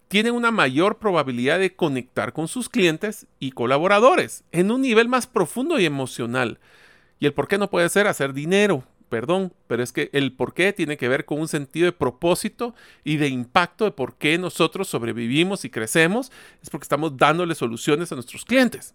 tienen 0.09 0.35
una 0.35 0.51
mayor 0.51 0.99
probabilidad 0.99 1.59
de 1.59 1.75
conectar 1.75 2.33
con 2.33 2.49
sus 2.49 2.69
clientes 2.69 3.27
y 3.39 3.53
colaboradores 3.53 4.45
en 4.53 4.71
un 4.71 4.81
nivel 4.81 5.09
más 5.09 5.27
profundo 5.27 5.79
y 5.79 5.85
emocional. 5.85 6.59
Y 7.21 7.27
el 7.27 7.33
por 7.33 7.49
qué 7.49 7.59
no 7.59 7.71
puede 7.71 7.89
ser 7.89 8.07
hacer 8.07 8.33
dinero, 8.33 8.85
perdón, 9.15 9.53
pero 9.69 9.81
es 9.85 9.93
que 9.93 10.11
el 10.13 10.33
por 10.33 10.55
qué 10.55 10.73
tiene 10.73 10.97
que 10.97 11.07
ver 11.07 11.25
con 11.25 11.39
un 11.39 11.47
sentido 11.47 11.87
de 11.87 11.93
propósito 11.93 12.75
y 13.05 13.17
de 13.17 13.29
impacto 13.29 13.85
de 13.85 13.93
por 13.93 14.17
qué 14.17 14.39
nosotros 14.39 14.89
sobrevivimos 14.89 15.65
y 15.65 15.71
crecemos, 15.71 16.33
es 16.61 16.69
porque 16.69 16.87
estamos 16.87 17.17
dándole 17.17 17.55
soluciones 17.55 18.11
a 18.11 18.17
nuestros 18.17 18.45
clientes. 18.45 18.93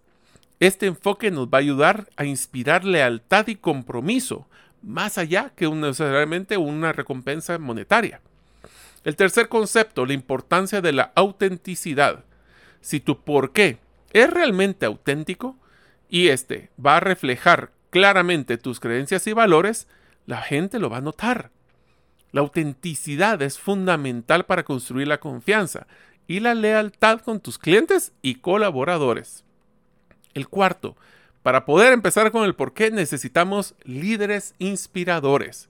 Este 0.60 0.88
enfoque 0.88 1.32
nos 1.32 1.48
va 1.48 1.60
a 1.60 1.62
ayudar 1.62 2.10
a 2.18 2.26
inspirar 2.26 2.84
lealtad 2.84 3.48
y 3.48 3.56
compromiso, 3.56 4.46
más 4.84 5.18
allá 5.18 5.54
que 5.56 5.70
necesariamente 5.70 6.58
una 6.58 6.92
recompensa 6.92 7.58
monetaria. 7.58 8.20
El 9.06 9.16
tercer 9.16 9.48
concepto, 9.48 10.06
la 10.06 10.12
importancia 10.12 10.82
de 10.82 10.92
la 10.92 11.14
autenticidad. 11.16 12.26
Si 12.82 13.00
tu 13.00 13.22
por 13.22 13.54
qué 13.54 13.78
es 14.12 14.30
realmente 14.30 14.86
auténtico 14.86 15.56
y 16.10 16.28
este 16.28 16.72
va 16.86 16.98
a 16.98 17.00
reflejar 17.00 17.72
claramente 17.90 18.58
tus 18.58 18.82
creencias 18.82 19.26
y 19.28 19.32
valores, 19.32 19.88
la 20.30 20.44
gente 20.44 20.78
lo 20.78 20.92
va 20.92 20.98
a 20.98 21.02
notar. 21.02 21.50
La 22.32 22.42
autenticidad 22.42 23.42
es 23.42 23.58
fundamental 23.58 24.46
para 24.46 24.64
construir 24.64 25.08
la 25.08 25.20
confianza 25.20 25.88
y 26.28 26.40
la 26.40 26.54
lealtad 26.54 27.22
con 27.22 27.40
tus 27.40 27.58
clientes 27.58 28.14
y 28.22 28.36
colaboradores. 28.36 29.44
El 30.36 30.48
cuarto, 30.48 30.96
para 31.42 31.66
poder 31.66 31.94
empezar 31.94 32.32
con 32.32 32.44
el 32.44 32.54
por 32.54 32.76
qué 32.76 32.92
necesitamos 32.92 33.74
líderes 33.84 34.54
inspiradores. 34.60 35.68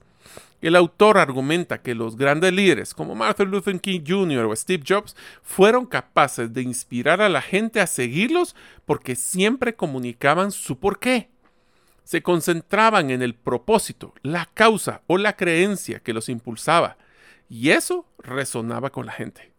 El 0.60 0.76
autor 0.76 1.16
argumenta 1.16 1.80
que 1.80 1.94
los 1.94 2.18
grandes 2.18 2.52
líderes 2.52 2.92
como 2.92 3.14
Martin 3.14 3.50
Luther 3.50 3.80
King 3.80 4.02
Jr. 4.06 4.44
o 4.44 4.54
Steve 4.54 4.84
Jobs 4.86 5.16
fueron 5.42 5.86
capaces 5.86 6.52
de 6.52 6.60
inspirar 6.60 7.22
a 7.22 7.30
la 7.30 7.40
gente 7.40 7.80
a 7.80 7.86
seguirlos 7.86 8.54
porque 8.84 9.16
siempre 9.16 9.74
comunicaban 9.74 10.52
su 10.52 10.78
por 10.78 10.98
qué. 10.98 11.30
Se 12.10 12.24
concentraban 12.24 13.12
en 13.12 13.22
el 13.22 13.36
propósito, 13.36 14.14
la 14.24 14.50
causa 14.52 15.02
o 15.06 15.16
la 15.16 15.36
creencia 15.36 16.00
que 16.00 16.12
los 16.12 16.28
impulsaba 16.28 16.96
y 17.48 17.70
eso 17.70 18.04
resonaba 18.18 18.90
con 18.90 19.06
la 19.06 19.12
gente. 19.12 19.52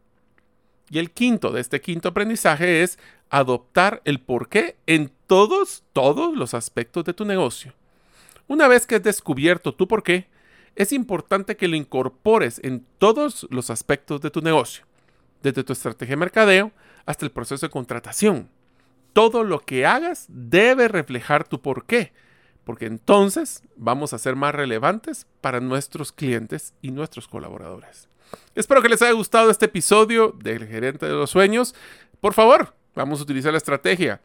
Y 0.89 0.99
el 0.99 1.11
quinto 1.11 1.53
de 1.53 1.61
este 1.61 1.79
quinto 1.79 2.09
aprendizaje 2.09 2.83
es 2.83 2.99
adoptar 3.29 4.01
el 4.03 4.19
por 4.19 4.49
qué 4.49 4.75
en 4.85 5.13
todos, 5.27 5.85
todos 5.93 6.35
los 6.35 6.53
aspectos 6.53 7.05
de 7.05 7.13
tu 7.13 7.23
negocio. 7.23 7.73
Una 8.49 8.67
vez 8.67 8.85
que 8.85 8.95
has 8.95 9.03
descubierto 9.03 9.73
tu 9.73 9.87
por 9.87 10.03
qué, 10.03 10.27
es 10.75 10.91
importante 10.91 11.55
que 11.55 11.69
lo 11.69 11.77
incorpores 11.77 12.59
en 12.65 12.85
todos 12.97 13.47
los 13.49 13.69
aspectos 13.69 14.19
de 14.19 14.29
tu 14.29 14.41
negocio, 14.41 14.83
desde 15.41 15.63
tu 15.63 15.71
estrategia 15.71 16.15
de 16.15 16.19
mercadeo 16.19 16.73
hasta 17.05 17.23
el 17.23 17.31
proceso 17.31 17.65
de 17.65 17.71
contratación. 17.71 18.49
Todo 19.13 19.45
lo 19.45 19.61
que 19.61 19.85
hagas 19.85 20.25
debe 20.27 20.89
reflejar 20.89 21.47
tu 21.47 21.61
por 21.61 21.85
qué, 21.85 22.11
porque 22.63 22.85
entonces 22.85 23.63
vamos 23.75 24.13
a 24.13 24.19
ser 24.19 24.35
más 24.35 24.53
relevantes 24.53 25.27
para 25.41 25.59
nuestros 25.59 26.11
clientes 26.11 26.73
y 26.81 26.91
nuestros 26.91 27.27
colaboradores. 27.27 28.07
Espero 28.55 28.81
que 28.81 28.89
les 28.89 29.01
haya 29.01 29.11
gustado 29.11 29.49
este 29.49 29.65
episodio 29.65 30.35
del 30.41 30.67
Gerente 30.67 31.05
de 31.05 31.13
los 31.13 31.29
Sueños. 31.29 31.75
Por 32.19 32.33
favor, 32.33 32.73
vamos 32.95 33.19
a 33.19 33.23
utilizar 33.23 33.51
la 33.51 33.57
estrategia 33.57 34.21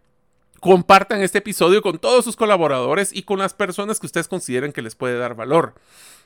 compartan 0.61 1.23
este 1.23 1.39
episodio 1.39 1.83
con 1.83 1.99
todos 1.99 2.25
sus 2.25 2.37
colaboradores 2.37 3.15
y 3.15 3.23
con 3.23 3.39
las 3.39 3.55
personas 3.55 4.01
que 4.01 4.07
ustedes 4.07 4.29
consideren 4.29 4.73
que 4.73 4.83
les 4.83 4.95
puede 4.95 5.19
dar 5.19 5.35
valor. 5.35 5.75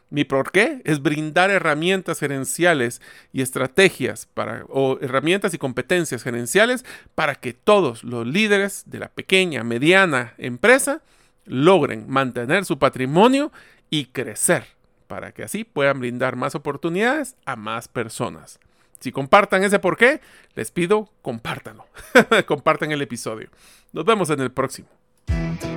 Mi 0.09 0.25
por 0.25 0.51
qué 0.51 0.83
es 0.85 1.03
brindar 1.03 1.51
herramientas 1.51 2.19
gerenciales 2.19 3.01
y 3.33 3.43
estrategias 3.43 4.27
para, 4.33 4.65
o 4.69 4.99
herramientas 5.01 5.55
y 5.55 5.59
competencias 5.59 6.25
gerenciales 6.25 6.85
para 7.15 7.37
que 7.37 7.53
todos 7.53 8.03
los 8.03 8.27
líderes 8.27 8.85
de 8.87 8.99
la 8.99 9.09
pequeña, 9.09 9.63
mediana 9.63 10.35
empresa 10.37 11.03
logren 11.51 12.09
mantener 12.09 12.65
su 12.65 12.79
patrimonio 12.79 13.53
y 13.91 14.07
crecer, 14.07 14.65
para 15.09 15.33
que 15.33 15.43
así 15.43 15.65
puedan 15.65 15.99
brindar 15.99 16.37
más 16.37 16.55
oportunidades 16.55 17.37
a 17.45 17.57
más 17.57 17.89
personas. 17.89 18.61
Si 19.01 19.13
compartan 19.13 19.65
ese 19.65 19.79
por 19.79 19.97
qué, 19.97 20.21
les 20.55 20.71
pido 20.71 21.11
compártanlo. 21.23 21.87
Compartan 22.47 22.93
el 22.93 23.03
episodio. 23.03 23.49
Nos 23.93 24.05
vemos 24.05 24.31
en 24.31 24.41
el 24.41 24.53
próximo. 24.53 24.89